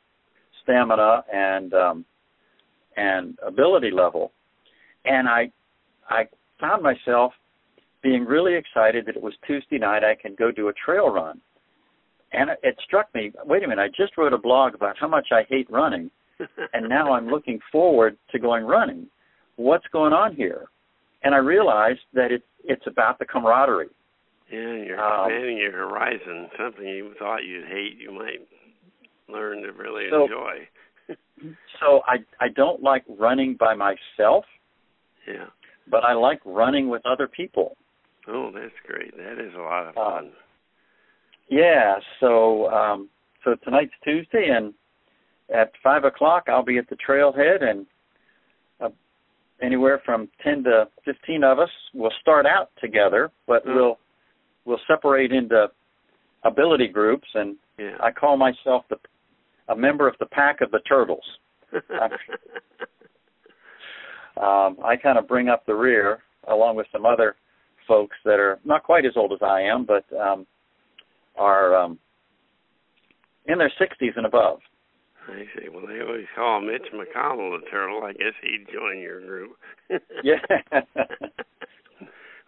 stamina 0.63 1.23
and 1.33 1.73
um, 1.73 2.05
and 2.97 3.37
ability 3.45 3.91
level. 3.91 4.31
and 5.05 5.27
I 5.27 5.51
I 6.09 6.27
found 6.59 6.83
myself 6.83 7.33
being 8.01 8.25
really 8.25 8.55
excited 8.55 9.05
that 9.05 9.15
it 9.15 9.21
was 9.21 9.33
Tuesday 9.45 9.77
night. 9.77 10.03
I 10.03 10.15
can 10.15 10.35
go 10.35 10.51
do 10.51 10.69
a 10.69 10.73
trail 10.73 11.09
run, 11.09 11.39
and 12.31 12.49
it 12.63 12.75
struck 12.85 13.13
me. 13.13 13.31
Wait 13.45 13.63
a 13.63 13.67
minute! 13.67 13.81
I 13.81 13.87
just 13.87 14.17
wrote 14.17 14.33
a 14.33 14.37
blog 14.37 14.75
about 14.75 14.97
how 14.99 15.07
much 15.07 15.27
I 15.31 15.43
hate 15.49 15.69
running, 15.69 16.11
and 16.73 16.89
now 16.89 17.13
I'm 17.13 17.27
looking 17.27 17.59
forward 17.71 18.17
to 18.31 18.39
going 18.39 18.63
running. 18.63 19.07
What's 19.55 19.85
going 19.91 20.13
on 20.13 20.35
here? 20.35 20.65
And 21.23 21.35
I 21.35 21.39
realized 21.39 22.01
that 22.13 22.31
it's 22.31 22.45
it's 22.63 22.85
about 22.87 23.19
the 23.19 23.25
camaraderie. 23.25 23.89
Yeah, 24.51 24.83
you're 24.83 24.99
um, 24.99 25.29
expanding 25.29 25.57
your 25.57 25.71
horizon. 25.71 26.49
Something 26.57 26.87
you 26.87 27.13
thought 27.19 27.39
you'd 27.45 27.67
hate, 27.67 27.97
you 27.99 28.11
might 28.11 28.47
learn 29.27 29.61
to 29.61 29.71
really 29.73 30.05
so, 30.09 30.23
enjoy. 30.23 30.67
so 31.79 32.01
I 32.07 32.17
I 32.43 32.49
don't 32.49 32.81
like 32.81 33.03
running 33.07 33.57
by 33.59 33.75
myself. 33.75 34.45
Yeah. 35.27 35.45
But 35.89 36.03
I 36.03 36.13
like 36.13 36.39
running 36.45 36.89
with 36.89 37.01
other 37.05 37.27
people. 37.27 37.75
Oh, 38.27 38.51
that's 38.53 38.73
great. 38.85 39.15
That 39.17 39.43
is 39.43 39.53
a 39.55 39.61
lot 39.61 39.87
of 39.87 39.95
fun. 39.95 40.27
Uh, 40.27 40.29
yeah. 41.49 41.95
So 42.19 42.69
um, 42.69 43.09
so 43.43 43.55
tonight's 43.63 43.93
Tuesday, 44.03 44.49
and 44.55 44.73
at 45.53 45.71
five 45.83 46.03
o'clock 46.03 46.45
I'll 46.47 46.63
be 46.63 46.77
at 46.77 46.89
the 46.89 46.97
trailhead, 46.97 47.63
and 47.63 47.85
uh, 48.81 48.89
anywhere 49.61 50.01
from 50.05 50.29
ten 50.43 50.63
to 50.63 50.87
fifteen 51.05 51.43
of 51.43 51.59
us 51.59 51.69
will 51.93 52.13
start 52.21 52.45
out 52.45 52.69
together, 52.81 53.31
but 53.47 53.65
mm. 53.65 53.75
we'll 53.75 53.97
we'll 54.65 54.81
separate 54.87 55.31
into 55.31 55.67
ability 56.43 56.87
groups, 56.87 57.27
and 57.33 57.55
yeah. 57.77 57.97
I 58.01 58.11
call 58.11 58.37
myself 58.37 58.85
the 58.89 58.97
a 59.69 59.75
member 59.75 60.07
of 60.07 60.15
the 60.19 60.25
pack 60.25 60.61
of 60.61 60.71
the 60.71 60.79
turtles. 60.79 61.23
um, 64.41 64.77
I 64.83 64.95
kind 65.01 65.17
of 65.17 65.27
bring 65.27 65.47
up 65.47 65.65
the 65.65 65.75
rear 65.75 66.23
along 66.47 66.75
with 66.75 66.87
some 66.91 67.05
other 67.05 67.35
folks 67.87 68.17
that 68.25 68.39
are 68.39 68.59
not 68.65 68.83
quite 68.83 69.05
as 69.05 69.13
old 69.15 69.31
as 69.31 69.39
I 69.43 69.61
am, 69.61 69.85
but 69.85 70.05
um, 70.17 70.47
are 71.39 71.75
um, 71.75 71.97
in 73.45 73.57
their 73.57 73.71
60s 73.81 74.15
and 74.15 74.25
above. 74.25 74.59
I 75.27 75.45
see. 75.55 75.69
Well, 75.69 75.85
they 75.87 76.01
always 76.01 76.25
call 76.35 76.61
Mitch 76.61 76.89
McConnell 76.93 77.57
a 77.57 77.69
turtle. 77.69 78.03
I 78.03 78.13
guess 78.13 78.33
he'd 78.41 78.67
join 78.73 78.99
your 78.99 79.21
group. 79.21 79.57
yeah. 80.23 80.41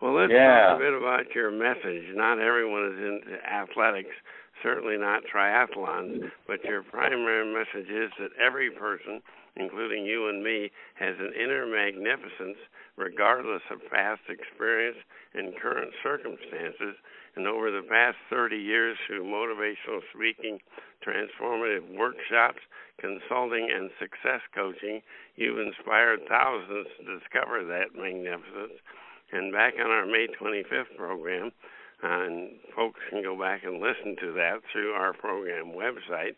well, 0.02 0.14
let's 0.14 0.34
yeah. 0.34 0.70
talk 0.70 0.78
a 0.78 0.84
bit 0.84 0.94
about 0.94 1.36
your 1.36 1.52
message. 1.52 2.16
Not 2.16 2.40
everyone 2.40 2.86
is 2.92 2.98
into 2.98 3.38
athletics, 3.46 4.16
certainly 4.64 4.98
not 4.98 5.24
triathlons, 5.34 6.32
but 6.48 6.64
your 6.64 6.84
primary 6.84 7.54
message 7.54 7.90
is 7.90 8.12
that 8.20 8.32
every 8.44 8.72
person, 8.72 9.22
including 9.56 10.06
you 10.06 10.30
and 10.30 10.44
me, 10.44 10.72
has 10.96 11.16
an 11.20 11.34
inner 11.38 11.68
magnificence 11.68 12.58
regardless 12.98 13.62
of 13.72 13.80
past 13.92 14.22
experience 14.28 14.98
and 15.34 15.54
current 15.62 15.92
circumstances. 16.04 16.96
And 17.36 17.48
over 17.48 17.72
the 17.72 17.88
past 17.88 18.17
30 18.30 18.58
years, 18.58 18.98
through 19.08 19.24
motivational 19.24 20.02
speaking, 20.13 20.60
transformative 21.06 21.88
workshops, 21.98 22.60
consulting, 23.00 23.70
and 23.74 23.89
success 24.00 24.41
coaching, 24.54 25.02
you've 25.36 25.60
inspired 25.60 26.22
thousands 26.28 26.88
to 27.00 27.20
discover 27.20 27.63
that 27.65 27.96
magnificence. 27.96 28.78
And 29.32 29.54
back 29.54 29.76
on 29.80 29.89
our 29.89 30.06
May 30.06 30.28
25th 30.28 30.96
program, 30.98 31.52
uh, 32.04 32.08
and 32.08 32.50
folks 32.76 33.00
can 33.10 33.24
go 33.24 33.38
back 33.39 33.63
and 33.63 33.80
listen 33.80 34.15
to 34.20 34.34
that 34.34 34.60
through 34.72 34.91
our 34.91 35.13
program 35.13 35.72
website. 35.72 36.36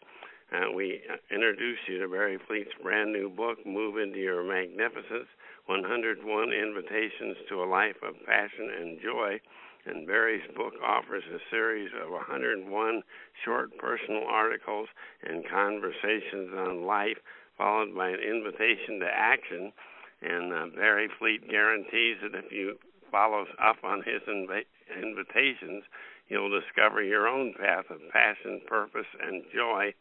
Uh, 0.54 0.72
we 0.72 1.02
introduced 1.32 1.82
you 1.88 2.00
to 2.00 2.08
Barry 2.08 2.38
Fleet's 2.48 2.70
brand 2.84 3.12
new 3.12 3.30
book, 3.30 3.66
Move 3.66 3.98
Into 3.98 4.20
Your 4.20 4.44
Magnificence 4.44 5.28
101 5.66 6.52
Invitations 6.52 7.38
to 7.50 7.64
a 7.64 7.66
Life 7.66 7.96
of 8.04 8.14
Passion 8.28 8.70
and 8.80 9.00
Joy. 9.02 9.40
And 9.86 10.08
Barry's 10.08 10.48
book 10.56 10.74
offers 10.84 11.24
a 11.28 11.40
series 11.52 11.90
of 12.02 12.12
101 12.12 13.04
short 13.44 13.78
personal 13.78 14.24
articles 14.28 14.88
and 15.24 15.44
conversations 15.50 16.52
on 16.56 16.86
life, 16.86 17.18
followed 17.58 17.96
by 17.96 18.10
an 18.10 18.20
invitation 18.20 19.00
to 19.00 19.08
action. 19.12 19.74
And 20.22 20.54
uh, 20.54 20.66
Barry 20.76 21.10
Fleet 21.20 21.50
guarantees 21.50 22.18
that 22.22 22.38
if 22.38 22.52
you 22.52 22.78
follow 23.12 23.46
up 23.62 23.78
on 23.84 24.04
his 24.04 24.22
inv- 24.28 24.66
invitations, 24.96 25.84
you'll 26.30 26.50
discover 26.50 27.04
your 27.04 27.28
own 27.28 27.54
path 27.54 27.86
of 27.90 28.00
passion, 28.12 28.62
purpose, 28.66 29.08
and 29.22 29.44
joy. 29.54 29.94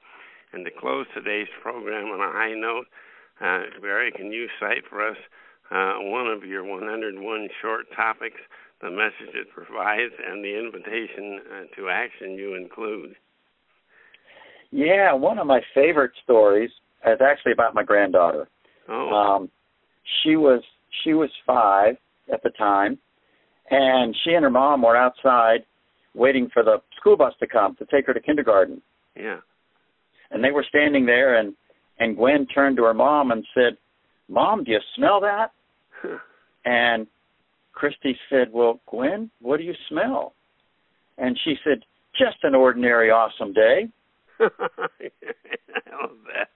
And 0.53 0.65
to 0.65 0.71
close 0.71 1.07
today's 1.15 1.49
program 1.61 2.07
on 2.07 2.21
a 2.21 2.33
high 2.33 2.55
note, 2.55 2.87
uh, 3.41 3.81
Barry, 3.81 4.13
can 4.13 4.31
you 4.31 4.49
cite 4.61 4.85
for 4.89 5.07
us 5.07 5.17
uh, 5.73 5.95
one 6.01 6.27
of 6.27 6.45
your 6.45 6.65
101 6.65 7.49
short 7.61 7.87
topics, 7.97 8.41
the 8.83 8.91
message 8.91 9.35
it 9.35 9.47
provides, 9.55 10.13
and 10.27 10.45
the 10.45 10.59
invitation 10.59 11.41
uh, 11.51 11.77
to 11.77 11.89
action 11.89 12.33
you 12.33 12.57
include. 12.57 13.15
Yeah, 14.73 15.13
one 15.15 15.39
of 15.39 15.47
my 15.47 15.61
favorite 15.75 16.11
stories 16.25 16.71
is 17.07 17.19
actually 17.21 17.53
about 17.53 17.75
my 17.75 17.85
granddaughter. 17.85 18.49
Oh. 18.89 19.09
Um, 19.11 19.51
she 20.23 20.37
was 20.37 20.63
she 21.05 21.15
was 21.15 21.31
five 21.47 21.97
at 22.33 22.43
the 22.43 22.51
time, 22.51 22.99
and 23.71 24.17
she 24.25 24.33
and 24.33 24.43
her 24.43 24.51
mom 24.51 24.83
were 24.83 24.97
outside 24.97 25.65
waiting 26.15 26.49
for 26.53 26.63
the 26.63 26.79
school 26.97 27.17
bus 27.17 27.35
to 27.41 27.47
come 27.47 27.77
to 27.77 27.87
take 27.87 28.07
her 28.07 28.15
to 28.15 28.21
kindergarten. 28.21 28.83
Yeah. 29.17 29.39
And 30.31 30.43
they 30.43 30.51
were 30.51 30.65
standing 30.69 31.07
there, 31.07 31.39
and 31.39 31.55
and 32.01 32.17
Gwen 32.17 32.47
turned 32.47 32.77
to 32.79 32.85
her 32.85 32.95
mom 32.95 33.31
and 33.31 33.47
said, 33.55 33.77
"Mom, 34.29 34.65
do 34.65 34.73
you 34.73 34.81
smell 34.97 35.21
that?" 35.21 35.53
and 36.65 37.07
Christy 37.73 38.17
said, 38.31 38.49
Well, 38.53 38.81
Gwen, 38.87 39.31
what 39.41 39.59
do 39.59 39.65
you 39.65 39.75
smell? 39.89 40.35
And 41.19 41.39
she 41.45 41.55
said, 41.65 41.81
Just 42.19 42.39
an 42.43 42.55
ordinary 42.55 43.11
awesome 43.11 43.53
day. 43.53 43.89
I 44.41 44.47
love 46.01 46.17
that. 46.35 46.49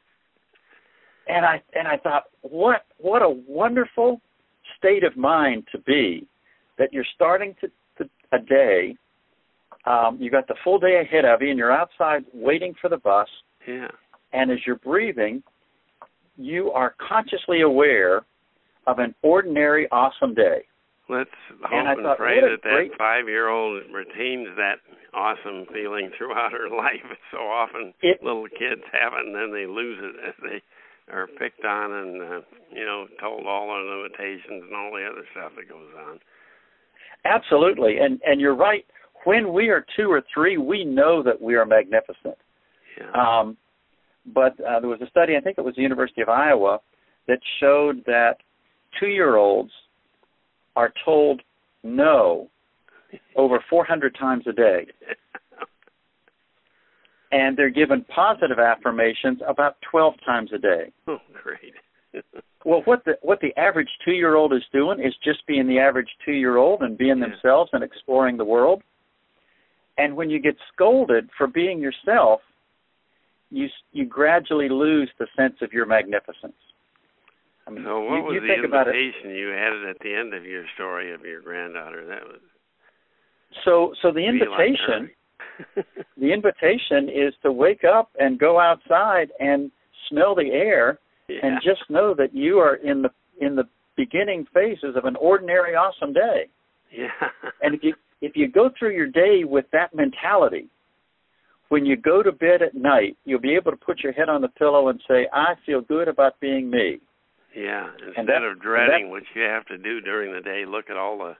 And 1.29 1.44
I 1.44 1.62
and 1.74 1.88
I 1.88 1.96
thought, 1.96 2.24
what 2.42 2.85
what 2.98 3.22
a 3.22 3.29
wonderful 3.29 4.20
state 4.79 5.05
of 5.05 5.16
mind 5.16 5.66
to 5.72 5.79
be 5.79 6.26
that 6.79 6.92
you're 6.92 7.07
starting 7.14 7.55
to, 7.61 7.68
to 7.98 8.11
a 8.33 8.38
day. 8.38 8.96
Um, 9.87 10.18
you 10.20 10.31
got 10.31 10.48
the 10.48 10.57
full 10.64 10.79
day 10.79 11.00
ahead 11.00 11.24
of 11.24 11.42
you, 11.42 11.50
and 11.50 11.59
you're 11.59 11.72
outside 11.72 12.24
waiting 12.35 12.74
for 12.81 12.88
the 12.88 12.96
bus. 12.96 13.29
Yeah. 13.66 13.88
And 14.33 14.50
as 14.50 14.59
you're 14.66 14.76
breathing, 14.76 15.42
you 16.37 16.70
are 16.72 16.94
consciously 17.09 17.62
aware 17.62 18.22
of 18.87 18.98
an 18.98 19.14
ordinary, 19.22 19.88
awesome 19.90 20.35
day. 20.35 20.64
Let's 21.09 21.31
hope 21.62 21.71
and, 21.73 21.88
and 21.88 22.03
thought, 22.03 22.19
pray 22.19 22.40
that 22.40 22.62
that 22.64 22.99
five-year-old 22.99 23.85
retains 23.95 24.49
that 24.57 24.83
awesome 25.14 25.66
feeling 25.73 26.11
throughout 26.19 26.53
her 26.53 26.69
life. 26.77 27.07
So 27.31 27.38
often 27.38 27.95
it, 28.03 28.23
little 28.23 28.49
kids 28.49 28.83
have 28.92 29.12
it, 29.14 29.27
and 29.27 29.35
then 29.35 29.53
they 29.53 29.66
lose 29.66 29.99
it 30.03 30.16
as 30.29 30.35
they 30.42 30.62
are 31.12 31.29
picked 31.38 31.64
on 31.64 31.92
and 31.92 32.23
uh, 32.23 32.40
you 32.75 32.85
know 32.85 33.07
told 33.21 33.47
all 33.47 33.69
their 33.69 33.97
limitations 33.97 34.64
and 34.66 34.75
all 34.75 34.90
the 34.90 35.07
other 35.07 35.25
stuff 35.31 35.53
that 35.57 35.69
goes 35.69 35.90
on. 36.09 36.19
Absolutely, 37.25 37.99
and 37.99 38.21
and 38.25 38.40
you're 38.40 38.57
right. 38.57 38.85
When 39.25 39.53
we 39.53 39.69
are 39.71 39.85
two 39.97 40.11
or 40.11 40.23
three, 40.33 40.57
we 40.57 40.85
know 40.85 41.23
that 41.23 41.40
we 41.40 41.55
are 41.55 41.64
magnificent. 41.64 42.37
Yeah. 42.99 43.11
Um, 43.12 43.57
but 44.35 44.53
uh, 44.61 44.81
there 44.81 44.88
was 44.88 45.01
a 45.03 45.11
study, 45.11 45.37
I 45.37 45.40
think 45.40 45.59
it 45.59 45.64
was 45.64 45.75
the 45.77 45.83
University 45.83 46.23
of 46.23 46.29
Iowa, 46.29 46.81
that 47.29 47.38
showed 47.61 48.05
that 48.07 48.37
two 48.99 49.09
year 49.09 49.37
olds 49.37 49.71
are 50.77 50.93
told 51.05 51.43
no 51.83 52.49
over 53.35 53.62
400 53.69 54.15
times 54.19 54.45
a 54.47 54.53
day. 54.53 54.87
And 57.33 57.57
they're 57.57 57.71
given 57.71 58.05
positive 58.15 58.59
affirmations 58.59 59.41
about 59.47 59.77
12 59.91 60.15
times 60.25 60.51
a 60.55 60.59
day. 60.59 60.93
Oh, 61.09 61.19
great. 61.43 61.75
well, 62.65 62.83
what 62.85 63.05
the 63.05 63.15
what 63.23 63.41
the 63.41 63.55
average 63.59 63.89
2-year-old 64.07 64.53
is 64.53 64.62
doing 64.73 65.01
is 65.01 65.12
just 65.25 65.45
being 65.47 65.67
the 65.67 65.79
average 65.79 66.09
2-year-old 66.27 66.83
and 66.83 66.97
being 66.97 67.19
yeah. 67.19 67.29
themselves 67.29 67.71
and 67.73 67.83
exploring 67.83 68.37
the 68.37 68.45
world. 68.45 68.83
And 69.99 70.17
when 70.17 70.31
you 70.31 70.41
get 70.41 70.57
scolded 70.73 71.29
for 71.37 71.47
being 71.47 71.81
yourself, 71.81 72.41
you 73.51 73.67
you 73.93 74.05
gradually 74.07 74.69
lose 74.69 75.11
the 75.19 75.27
sense 75.37 75.57
of 75.62 75.73
your 75.73 75.87
magnificence. 75.87 76.55
I 77.66 77.70
mean, 77.70 77.85
so 77.85 78.00
what 78.00 78.16
you, 78.16 78.22
was 78.22 78.35
you 78.35 78.40
the 78.40 78.46
think 78.46 78.64
invitation 78.64 79.31
you 79.31 79.52
added 79.52 79.88
at 79.88 79.98
the 80.00 80.14
end 80.14 80.35
of 80.35 80.44
your 80.44 80.64
story 80.74 81.12
of 81.12 81.22
your 81.22 81.40
granddaughter? 81.40 82.07
That 82.07 82.22
was 82.24 82.40
so. 83.64 83.92
So 84.02 84.12
the 84.12 84.24
invitation, 84.24 85.11
the 86.16 86.33
invitation 86.33 87.09
is 87.09 87.35
to 87.42 87.50
wake 87.50 87.83
up 87.83 88.11
and 88.18 88.38
go 88.38 88.61
outside 88.61 89.33
and 89.40 89.70
smell 90.09 90.35
the 90.35 90.50
air, 90.52 90.98
yeah. 91.29 91.38
and 91.42 91.61
just 91.62 91.90
know 91.90 92.14
that 92.14 92.35
you 92.35 92.59
are 92.59 92.76
in 92.76 93.02
the 93.02 93.11
in 93.40 93.57
the 93.57 93.64
beginning 93.96 94.46
phases 94.55 94.94
of 94.96 95.05
an 95.05 95.16
ordinary, 95.16 95.74
awesome 95.74 96.12
day. 96.12 96.48
Yeah. 96.92 97.09
and 97.62 97.74
if 97.74 97.83
you 97.83 97.94
if 98.20 98.33
you 98.37 98.48
go 98.48 98.70
through 98.79 98.94
your 98.94 99.09
day 99.09 99.42
with 99.44 99.64
that 99.72 99.94
mentality, 99.94 100.68
when 101.68 101.85
you 101.85 101.96
go 101.96 102.22
to 102.22 102.31
bed 102.31 102.62
at 102.62 102.74
night, 102.74 103.16
you'll 103.24 103.40
be 103.40 103.57
able 103.57 103.72
to 103.72 103.76
put 103.76 104.00
your 104.05 104.12
head 104.12 104.29
on 104.29 104.40
the 104.40 104.48
pillow 104.48 104.88
and 104.88 105.00
say, 105.09 105.26
"I 105.33 105.55
feel 105.66 105.81
good 105.81 106.07
about 106.07 106.38
being 106.38 106.70
me." 106.70 107.00
Yeah, 107.57 107.88
instead 108.07 108.45
of 108.45 108.61
dreading 108.61 109.09
what 109.09 109.23
you 109.35 109.40
have 109.40 109.64
to 109.66 109.79
do 109.79 110.03
during 110.03 110.31
the 110.35 110.42
day, 110.42 110.64
look 110.69 110.90
at 110.90 110.99
all 110.99 111.16
the 111.16 111.37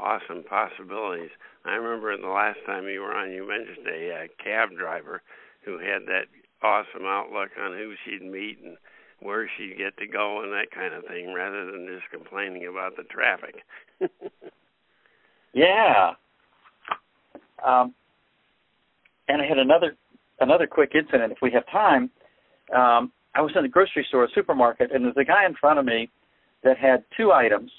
awesome 0.00 0.42
possibilities. 0.42 1.30
I 1.64 1.74
remember 1.74 2.16
the 2.16 2.26
last 2.26 2.58
time 2.66 2.88
you 2.88 3.02
were 3.02 3.14
on, 3.14 3.30
you 3.30 3.46
mentioned 3.46 3.86
a 3.86 4.24
uh, 4.24 4.26
cab 4.42 4.70
driver 4.76 5.22
who 5.64 5.78
had 5.78 6.06
that 6.06 6.26
awesome 6.60 7.06
outlook 7.06 7.50
on 7.56 7.76
who 7.76 7.94
she'd 8.04 8.22
meet 8.22 8.58
and 8.64 8.76
where 9.20 9.48
she'd 9.56 9.78
get 9.78 9.96
to 9.98 10.08
go 10.08 10.42
and 10.42 10.52
that 10.52 10.72
kind 10.74 10.92
of 10.92 11.04
thing, 11.04 11.32
rather 11.32 11.70
than 11.70 11.86
just 11.86 12.10
complaining 12.10 12.66
about 12.66 12.96
the 12.96 13.04
traffic. 13.04 13.62
yeah. 15.54 16.14
Um, 17.64 17.94
and 19.28 19.40
I 19.40 19.46
had 19.46 19.58
another 19.58 19.94
another 20.40 20.66
quick 20.66 20.96
incident. 20.96 21.32
If 21.32 21.38
we 21.42 21.52
have 21.52 21.64
time, 21.70 22.10
um, 22.74 23.12
I 23.34 23.42
was 23.42 23.52
in 23.54 23.62
the 23.62 23.68
grocery 23.68 24.04
store, 24.08 24.24
a 24.24 24.28
supermarket, 24.34 24.90
and 24.92 25.04
there's 25.04 25.16
a 25.16 25.24
guy 25.24 25.46
in 25.46 25.54
front 25.54 25.78
of 25.78 25.84
me 25.84 26.08
that 26.64 26.76
had 26.76 27.04
two 27.16 27.32
items, 27.32 27.70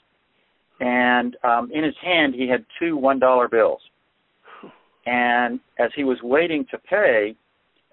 and 0.79 1.35
um, 1.43 1.69
in 1.73 1.83
his 1.83 1.95
hand 2.01 2.33
he 2.33 2.47
had 2.47 2.65
two 2.79 2.95
one 2.97 3.19
dollar 3.19 3.47
bills. 3.47 3.81
And 5.05 5.59
as 5.79 5.89
he 5.95 6.03
was 6.03 6.17
waiting 6.21 6.65
to 6.71 6.77
pay, 6.77 7.35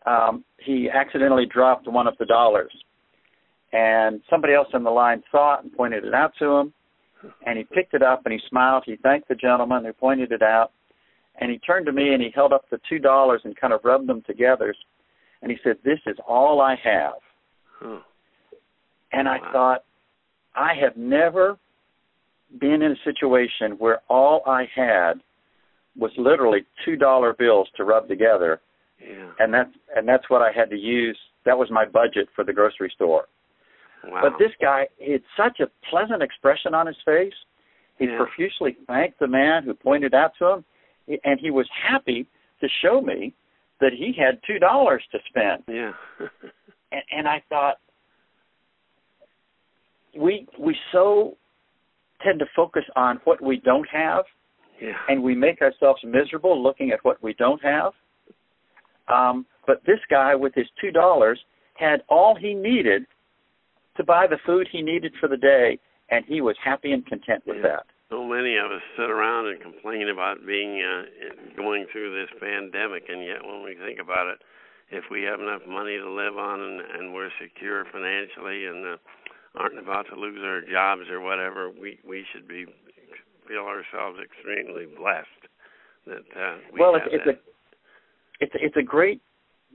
um, 0.06 0.44
he 0.58 0.88
accidentally 0.90 1.46
dropped 1.46 1.88
one 1.88 2.06
of 2.06 2.16
the 2.18 2.26
dollars. 2.26 2.72
And 3.72 4.20
somebody 4.30 4.54
else 4.54 4.68
in 4.72 4.82
the 4.82 4.90
line 4.90 5.22
saw 5.30 5.54
it 5.58 5.64
and 5.64 5.72
pointed 5.72 6.04
it 6.04 6.14
out 6.14 6.32
to 6.38 6.46
him. 6.46 6.72
And 7.46 7.58
he 7.58 7.64
picked 7.64 7.94
it 7.94 8.02
up 8.02 8.22
and 8.24 8.32
he 8.32 8.40
smiled. 8.48 8.84
He 8.86 8.96
thanked 8.96 9.28
the 9.28 9.34
gentleman 9.34 9.84
who 9.84 9.92
pointed 9.92 10.32
it 10.32 10.42
out. 10.42 10.72
And 11.40 11.50
he 11.50 11.58
turned 11.58 11.86
to 11.86 11.92
me 11.92 12.14
and 12.14 12.22
he 12.22 12.30
held 12.34 12.52
up 12.52 12.64
the 12.70 12.80
two 12.88 12.98
dollars 12.98 13.40
and 13.44 13.56
kind 13.56 13.72
of 13.72 13.80
rubbed 13.84 14.08
them 14.08 14.22
together. 14.26 14.74
And 15.42 15.50
he 15.50 15.58
said, 15.62 15.76
"This 15.84 16.00
is 16.06 16.16
all 16.26 16.60
I 16.60 16.76
have." 16.76 17.20
Huh. 17.80 18.00
And 19.12 19.28
I 19.28 19.38
wow. 19.38 19.50
thought, 19.52 19.84
I 20.54 20.74
have 20.82 20.96
never 20.96 21.58
been 22.60 22.82
in 22.82 22.92
a 22.92 23.04
situation 23.04 23.72
where 23.78 24.00
all 24.08 24.42
I 24.46 24.66
had 24.74 25.14
was 25.96 26.10
literally 26.16 26.64
two 26.84 26.96
dollar 26.96 27.34
bills 27.34 27.68
to 27.76 27.84
rub 27.84 28.08
together, 28.08 28.60
yeah. 29.00 29.30
and 29.38 29.52
that's 29.52 29.70
and 29.96 30.08
that's 30.08 30.28
what 30.28 30.42
I 30.42 30.50
had 30.54 30.70
to 30.70 30.76
use. 30.76 31.18
That 31.44 31.58
was 31.58 31.68
my 31.70 31.84
budget 31.84 32.28
for 32.34 32.44
the 32.44 32.52
grocery 32.52 32.92
store. 32.94 33.26
Wow. 34.04 34.20
But 34.22 34.38
this 34.38 34.52
guy, 34.60 34.86
he 34.98 35.12
had 35.12 35.22
such 35.36 35.60
a 35.60 35.66
pleasant 35.90 36.22
expression 36.22 36.74
on 36.74 36.86
his 36.86 36.96
face. 37.04 37.32
He 37.98 38.06
yeah. 38.06 38.16
profusely 38.16 38.76
thanked 38.86 39.18
the 39.18 39.26
man 39.26 39.64
who 39.64 39.74
pointed 39.74 40.14
out 40.14 40.32
to 40.38 40.46
him, 40.46 40.64
and 41.24 41.40
he 41.40 41.50
was 41.50 41.66
happy 41.90 42.26
to 42.60 42.68
show 42.82 43.00
me 43.00 43.34
that 43.80 43.92
he 43.92 44.12
had 44.16 44.40
two 44.46 44.58
dollars 44.58 45.02
to 45.12 45.18
spend. 45.28 45.64
Yeah. 45.68 45.92
and, 47.18 47.28
I 47.28 47.42
thought, 47.48 47.76
we 50.16 50.46
we 50.58 50.76
so 50.92 51.36
tend 52.24 52.38
to 52.40 52.46
focus 52.56 52.84
on 52.96 53.20
what 53.24 53.42
we 53.42 53.60
don't 53.64 53.88
have, 53.92 54.24
yeah. 54.80 54.92
and 55.08 55.22
we 55.22 55.34
make 55.34 55.60
ourselves 55.62 56.00
miserable 56.04 56.60
looking 56.60 56.90
at 56.90 56.98
what 57.02 57.22
we 57.22 57.34
don't 57.34 57.62
have. 57.62 57.92
Um, 59.08 59.46
but 59.66 59.82
this 59.86 60.00
guy 60.10 60.34
with 60.34 60.54
his 60.54 60.66
two 60.80 60.90
dollars 60.90 61.38
had 61.74 62.02
all 62.08 62.36
he 62.38 62.54
needed 62.54 63.02
to 63.96 64.04
buy 64.04 64.26
the 64.26 64.38
food 64.44 64.68
he 64.70 64.82
needed 64.82 65.12
for 65.20 65.28
the 65.28 65.36
day, 65.36 65.78
and 66.10 66.24
he 66.26 66.40
was 66.40 66.56
happy 66.64 66.92
and 66.92 67.04
content 67.06 67.42
with 67.46 67.58
yeah. 67.58 67.62
that. 67.62 67.86
So 68.10 68.24
many 68.24 68.56
of 68.56 68.72
us 68.72 68.80
sit 68.96 69.10
around 69.10 69.48
and 69.48 69.60
complain 69.60 70.08
about 70.08 70.46
being 70.46 70.82
uh, 70.82 71.02
going 71.56 71.86
through 71.92 72.18
this 72.18 72.30
pandemic, 72.40 73.04
and 73.08 73.22
yet 73.22 73.44
when 73.44 73.62
we 73.62 73.76
think 73.76 74.00
about 74.00 74.28
it, 74.28 74.38
if 74.90 75.04
we 75.10 75.22
have 75.22 75.40
enough 75.40 75.62
money 75.68 75.96
to 75.98 76.10
live 76.10 76.36
on 76.36 76.60
and, 76.60 76.80
and 76.80 77.14
we're 77.14 77.30
secure 77.40 77.84
financially 77.92 78.66
and 78.66 78.86
uh, 78.86 78.96
aren't 79.56 79.78
about 79.78 80.06
to 80.12 80.16
lose 80.16 80.40
our 80.42 80.60
jobs 80.60 81.08
or 81.10 81.20
whatever, 81.20 81.70
we 81.70 81.98
we 82.06 82.24
should 82.32 82.48
be 82.48 82.66
feel 83.46 83.64
ourselves 83.64 84.18
extremely 84.22 84.86
blessed 84.86 85.48
that 86.06 86.24
uh, 86.38 86.56
we 86.72 86.80
well, 86.80 86.94
have 86.94 87.08
it's, 87.10 87.24
that. 87.24 87.30
it's 87.30 87.38
a 87.38 88.44
it's 88.44 88.54
it's 88.60 88.76
a 88.76 88.82
great 88.82 89.20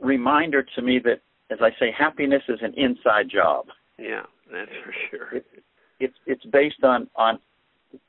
reminder 0.02 0.64
to 0.76 0.82
me 0.82 1.00
that, 1.04 1.22
as 1.52 1.60
I 1.62 1.70
say, 1.80 1.92
happiness 1.98 2.44
is 2.50 2.60
an 2.62 2.74
inside 2.78 3.30
job. 3.30 3.66
Yeah, 3.98 4.24
that's 4.52 4.72
for 4.84 4.94
sure. 5.10 5.38
It, 5.38 5.46
it's 6.00 6.16
it's 6.26 6.46
based 6.46 6.84
on 6.84 7.10
on 7.16 7.40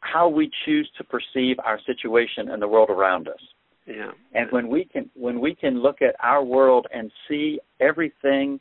how 0.00 0.28
we 0.28 0.50
choose 0.64 0.90
to 0.96 1.04
perceive 1.04 1.56
our 1.64 1.78
situation 1.84 2.50
and 2.50 2.60
the 2.60 2.68
world 2.68 2.88
around 2.90 3.28
us. 3.28 3.40
Yeah. 3.86 4.12
And 4.34 4.50
when 4.50 4.68
we 4.68 4.84
can 4.84 5.10
when 5.14 5.40
we 5.40 5.54
can 5.54 5.82
look 5.82 6.00
at 6.00 6.16
our 6.22 6.42
world 6.42 6.86
and 6.92 7.10
see 7.28 7.60
everything 7.80 8.58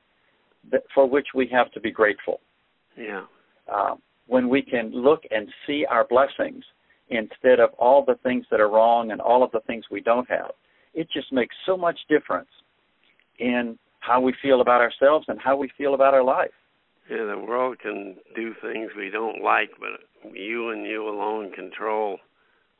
that 0.71 0.83
for 0.93 1.07
which 1.09 1.27
we 1.33 1.47
have 1.51 1.71
to 1.71 1.79
be 1.79 1.91
grateful. 1.91 2.41
Yeah. 2.97 3.23
Uh, 3.71 3.95
when 4.27 4.49
we 4.49 4.61
can 4.61 4.91
look 4.91 5.23
and 5.31 5.47
see 5.65 5.85
our 5.89 6.05
blessings 6.05 6.63
instead 7.09 7.59
of 7.59 7.71
all 7.77 8.03
the 8.05 8.15
things 8.23 8.45
that 8.51 8.59
are 8.59 8.69
wrong 8.69 9.11
and 9.11 9.21
all 9.21 9.43
of 9.43 9.51
the 9.51 9.59
things 9.61 9.85
we 9.91 10.01
don't 10.01 10.29
have, 10.29 10.51
it 10.93 11.07
just 11.11 11.31
makes 11.31 11.55
so 11.65 11.77
much 11.77 11.99
difference 12.09 12.49
in 13.39 13.77
how 13.99 14.19
we 14.19 14.33
feel 14.41 14.61
about 14.61 14.81
ourselves 14.81 15.25
and 15.27 15.39
how 15.39 15.55
we 15.55 15.69
feel 15.77 15.93
about 15.93 16.13
our 16.13 16.23
life. 16.23 16.51
Yeah, 17.09 17.25
the 17.25 17.37
world 17.37 17.79
can 17.79 18.15
do 18.35 18.53
things 18.61 18.91
we 18.97 19.09
don't 19.09 19.41
like, 19.43 19.71
but 19.79 20.33
you 20.33 20.69
and 20.69 20.85
you 20.85 21.07
alone 21.07 21.51
control 21.51 22.19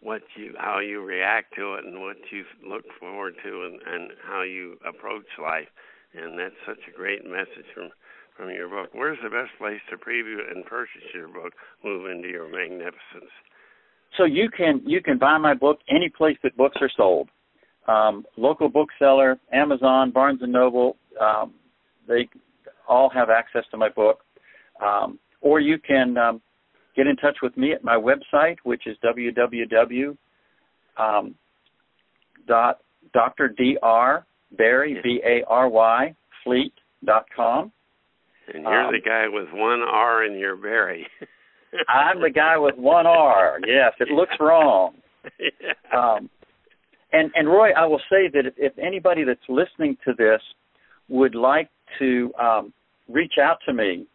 what 0.04 0.22
you 0.36 0.54
how 0.58 0.80
you 0.80 1.02
react 1.02 1.56
to 1.56 1.76
it 1.76 1.86
and 1.86 2.00
what 2.02 2.18
you 2.32 2.44
look 2.68 2.84
forward 3.00 3.34
to 3.44 3.64
and 3.64 3.80
and 3.88 4.12
how 4.28 4.44
you 4.44 4.78
approach 4.88 5.26
life. 5.42 5.68
And 6.14 6.38
that's 6.38 6.56
such 6.68 6.80
a 6.88 6.96
great 6.96 7.24
message 7.26 7.66
from 7.74 7.90
from 8.38 8.50
your 8.50 8.68
book. 8.68 8.90
Where's 8.94 9.18
the 9.24 9.30
best 9.30 9.52
place 9.58 9.80
to 9.90 9.98
preview 9.98 10.38
and 10.54 10.66
purchase 10.66 11.02
your 11.14 11.28
book, 11.28 11.54
Move 11.84 12.10
into 12.10 12.28
Your 12.28 12.50
Magnificence? 12.50 13.32
So 14.18 14.26
you 14.26 14.50
can 14.50 14.82
you 14.86 15.02
can 15.02 15.18
buy 15.18 15.38
my 15.38 15.54
book 15.54 15.80
any 15.90 16.10
place 16.10 16.38
that 16.44 16.58
books 16.58 16.78
are 16.82 16.92
sold. 16.96 17.30
Um, 17.88 18.26
local 18.38 18.70
bookseller, 18.70 19.40
Amazon, 19.52 20.12
Barnes 20.12 20.40
and 20.42 20.52
Noble, 20.52 20.96
um, 21.20 21.54
they 22.08 22.30
all 22.88 23.10
have 23.10 23.30
access 23.30 23.64
to 23.72 23.78
my 23.78 23.90
book. 23.90 24.20
Um, 24.82 25.20
or 25.42 25.60
you 25.60 25.78
can 25.78 26.18
um, 26.18 26.42
get 26.96 27.08
in 27.08 27.16
touch 27.16 27.38
with 27.42 27.56
me 27.58 27.74
at 27.74 27.84
my 27.84 27.96
website, 27.96 28.58
which 28.64 28.88
is 28.88 28.98
www. 29.04 30.18
Um, 30.98 31.36
dot 32.48 32.80
Dr. 33.14 33.50
Dr. 33.50 34.26
Bary 34.58 35.00
B 35.04 35.22
A 35.26 35.44
R 35.48 35.68
Y 35.70 36.16
Fleet 36.44 36.74
dot 37.04 37.26
com. 37.36 37.72
And 38.54 38.64
you're 38.64 38.86
um, 38.86 38.92
the 38.92 39.00
guy 39.00 39.26
with 39.28 39.48
one 39.54 39.82
R 39.82 40.26
in 40.26 40.38
your 40.38 40.56
Bary. 40.56 41.08
I'm 41.88 42.22
the 42.22 42.30
guy 42.30 42.58
with 42.58 42.76
one 42.78 43.08
R. 43.08 43.60
Yes, 43.66 43.94
it 44.00 44.10
looks 44.10 44.36
wrong. 44.40 44.96
Um, 45.96 46.28
and 47.14 47.32
and 47.36 47.48
Roy, 47.48 47.70
I 47.78 47.86
will 47.86 48.02
say 48.10 48.28
that 48.34 48.48
if, 48.48 48.56
if 48.58 48.78
anybody 48.80 49.24
that's 49.24 49.40
listening 49.48 49.96
to 50.06 50.14
this 50.18 50.42
would 51.08 51.36
like 51.36 51.70
to 52.00 52.34
um, 52.42 52.74
reach 53.08 53.34
out 53.40 53.60
to 53.68 53.74
me 53.74 54.08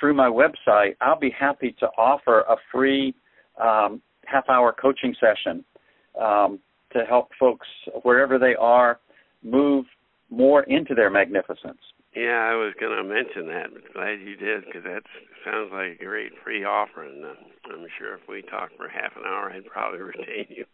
through 0.00 0.14
my 0.14 0.28
website, 0.28 0.96
I'll 1.00 1.18
be 1.18 1.30
happy 1.38 1.76
to 1.78 1.86
offer 1.98 2.40
a 2.40 2.56
free 2.72 3.14
um, 3.62 4.00
half-hour 4.26 4.74
coaching 4.80 5.14
session 5.20 5.64
um, 6.20 6.58
to 6.92 7.04
help 7.04 7.28
folks 7.38 7.66
wherever 8.02 8.38
they 8.38 8.54
are 8.58 8.98
move 9.44 9.84
more 10.30 10.62
into 10.64 10.94
their 10.94 11.10
magnificence. 11.10 11.78
Yeah, 12.16 12.50
I 12.50 12.54
was 12.54 12.74
going 12.80 12.96
to 12.96 13.04
mention 13.04 13.46
that, 13.54 13.70
but 13.72 13.92
glad 13.94 14.18
you 14.18 14.34
did 14.34 14.64
because 14.66 14.82
that 14.82 15.02
sounds 15.44 15.70
like 15.72 16.00
a 16.00 16.04
great 16.04 16.32
free 16.42 16.64
offer. 16.64 17.04
And 17.04 17.24
I'm 17.24 17.86
sure 17.98 18.14
if 18.14 18.26
we 18.28 18.42
talked 18.42 18.76
for 18.76 18.88
half 18.88 19.14
an 19.16 19.22
hour, 19.24 19.52
I'd 19.52 19.66
probably 19.66 20.00
retain 20.02 20.46
you. 20.48 20.64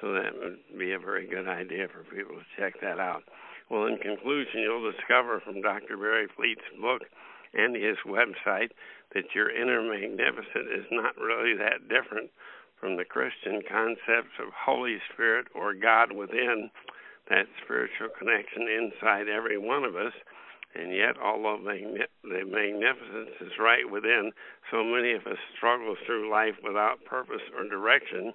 so 0.00 0.12
that 0.12 0.36
would 0.36 0.58
be 0.78 0.92
a 0.92 0.98
very 0.98 1.26
good 1.26 1.48
idea 1.48 1.88
for 1.88 2.04
people 2.14 2.36
to 2.36 2.44
check 2.60 2.74
that 2.82 2.98
out. 2.98 3.22
Well, 3.70 3.86
in 3.86 3.96
conclusion, 3.96 4.60
you'll 4.60 4.92
discover 4.92 5.40
from 5.40 5.62
Dr. 5.62 5.96
Bary 5.96 6.28
Fleet's 6.36 6.68
book 6.80 7.02
and 7.56 7.74
his 7.74 7.96
website 8.06 8.70
that 9.14 9.34
your 9.34 9.50
inner 9.50 9.82
magnificent 9.82 10.68
is 10.74 10.86
not 10.90 11.16
really 11.16 11.56
that 11.56 11.88
different 11.88 12.30
from 12.80 12.96
the 12.96 13.04
Christian 13.04 13.62
concepts 13.68 14.36
of 14.38 14.52
Holy 14.52 14.98
Spirit 15.12 15.46
or 15.54 15.74
God 15.74 16.12
within 16.12 16.70
that 17.28 17.46
spiritual 17.64 18.08
connection 18.18 18.68
inside 18.68 19.28
every 19.28 19.58
one 19.58 19.84
of 19.84 19.96
us. 19.96 20.12
And 20.74 20.92
yet, 20.92 21.16
although 21.16 21.58
the 21.64 22.44
magnificence 22.44 23.32
is 23.40 23.52
right 23.58 23.90
within, 23.90 24.32
so 24.70 24.84
many 24.84 25.14
of 25.14 25.26
us 25.26 25.38
struggle 25.56 25.96
through 26.04 26.30
life 26.30 26.54
without 26.62 27.04
purpose 27.06 27.40
or 27.56 27.66
direction. 27.66 28.32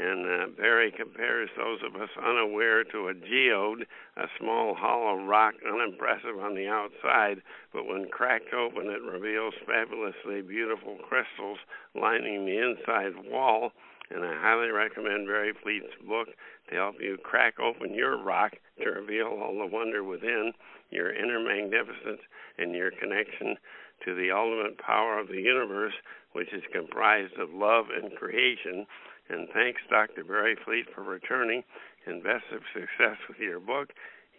And 0.00 0.26
uh, 0.26 0.46
Bary 0.56 0.92
compares 0.96 1.50
those 1.56 1.80
of 1.82 2.00
us 2.00 2.10
unaware 2.16 2.84
to 2.84 3.08
a 3.08 3.14
geode, 3.14 3.84
a 4.16 4.26
small 4.38 4.74
hollow 4.74 5.24
rock, 5.24 5.54
unimpressive 5.66 6.38
on 6.40 6.54
the 6.54 6.68
outside, 6.68 7.42
but 7.72 7.86
when 7.86 8.08
cracked 8.08 8.54
open, 8.54 8.86
it 8.86 9.02
reveals 9.02 9.54
fabulously 9.66 10.42
beautiful 10.42 10.98
crystals 11.08 11.58
lining 11.94 12.46
the 12.46 12.58
inside 12.58 13.14
wall 13.28 13.72
and 14.10 14.24
I 14.24 14.40
highly 14.40 14.70
recommend 14.70 15.26
Bary 15.26 15.52
Fleet's 15.62 15.92
book 16.06 16.28
to 16.68 16.74
help 16.74 16.96
you 17.00 17.18
crack 17.22 17.60
open 17.60 17.92
your 17.92 18.22
rock 18.22 18.52
to 18.82 18.90
reveal 18.90 19.26
all 19.26 19.58
the 19.58 19.66
wonder 19.66 20.02
within, 20.02 20.52
your 20.90 21.12
inner 21.12 21.40
magnificence, 21.40 22.22
and 22.56 22.74
your 22.74 22.90
connection 22.90 23.56
to 24.04 24.14
the 24.14 24.30
ultimate 24.30 24.78
power 24.78 25.18
of 25.18 25.28
the 25.28 25.40
universe, 25.40 25.92
which 26.32 26.52
is 26.52 26.62
comprised 26.72 27.34
of 27.34 27.52
love 27.52 27.86
and 27.94 28.14
creation. 28.16 28.86
And 29.28 29.48
thanks, 29.52 29.80
Dr. 29.90 30.24
Bary 30.24 30.56
Fleet, 30.64 30.86
for 30.94 31.02
returning, 31.02 31.62
and 32.06 32.22
best 32.22 32.44
of 32.52 32.62
success 32.72 33.18
with 33.28 33.38
your 33.38 33.60
book, 33.60 33.90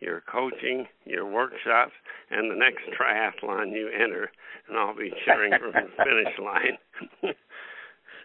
your 0.02 0.22
coaching, 0.22 0.88
your 1.06 1.26
workshops, 1.26 1.94
and 2.32 2.50
the 2.50 2.56
next 2.56 2.84
triathlon 2.98 3.72
you 3.72 3.90
enter. 3.90 4.32
And 4.68 4.78
I'll 4.78 4.96
be 4.96 5.14
cheering 5.26 5.54
from 5.60 5.74
the 5.74 6.04
finish 6.04 6.40
line. 6.40 7.34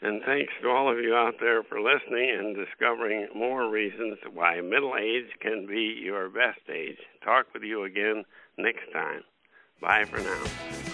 And 0.04 0.20
thanks 0.26 0.52
to 0.60 0.68
all 0.68 0.92
of 0.92 0.98
you 0.98 1.14
out 1.14 1.36
there 1.40 1.62
for 1.62 1.80
listening 1.80 2.28
and 2.38 2.54
discovering 2.54 3.26
more 3.34 3.70
reasons 3.70 4.18
why 4.34 4.60
middle 4.60 4.94
age 5.00 5.30
can 5.40 5.66
be 5.66 5.98
your 5.98 6.28
best 6.28 6.60
age. 6.70 6.98
Talk 7.24 7.46
with 7.54 7.62
you 7.62 7.84
again 7.84 8.24
next 8.58 8.92
time. 8.92 9.22
Bye 9.80 10.04
for 10.04 10.18
now. 10.18 10.93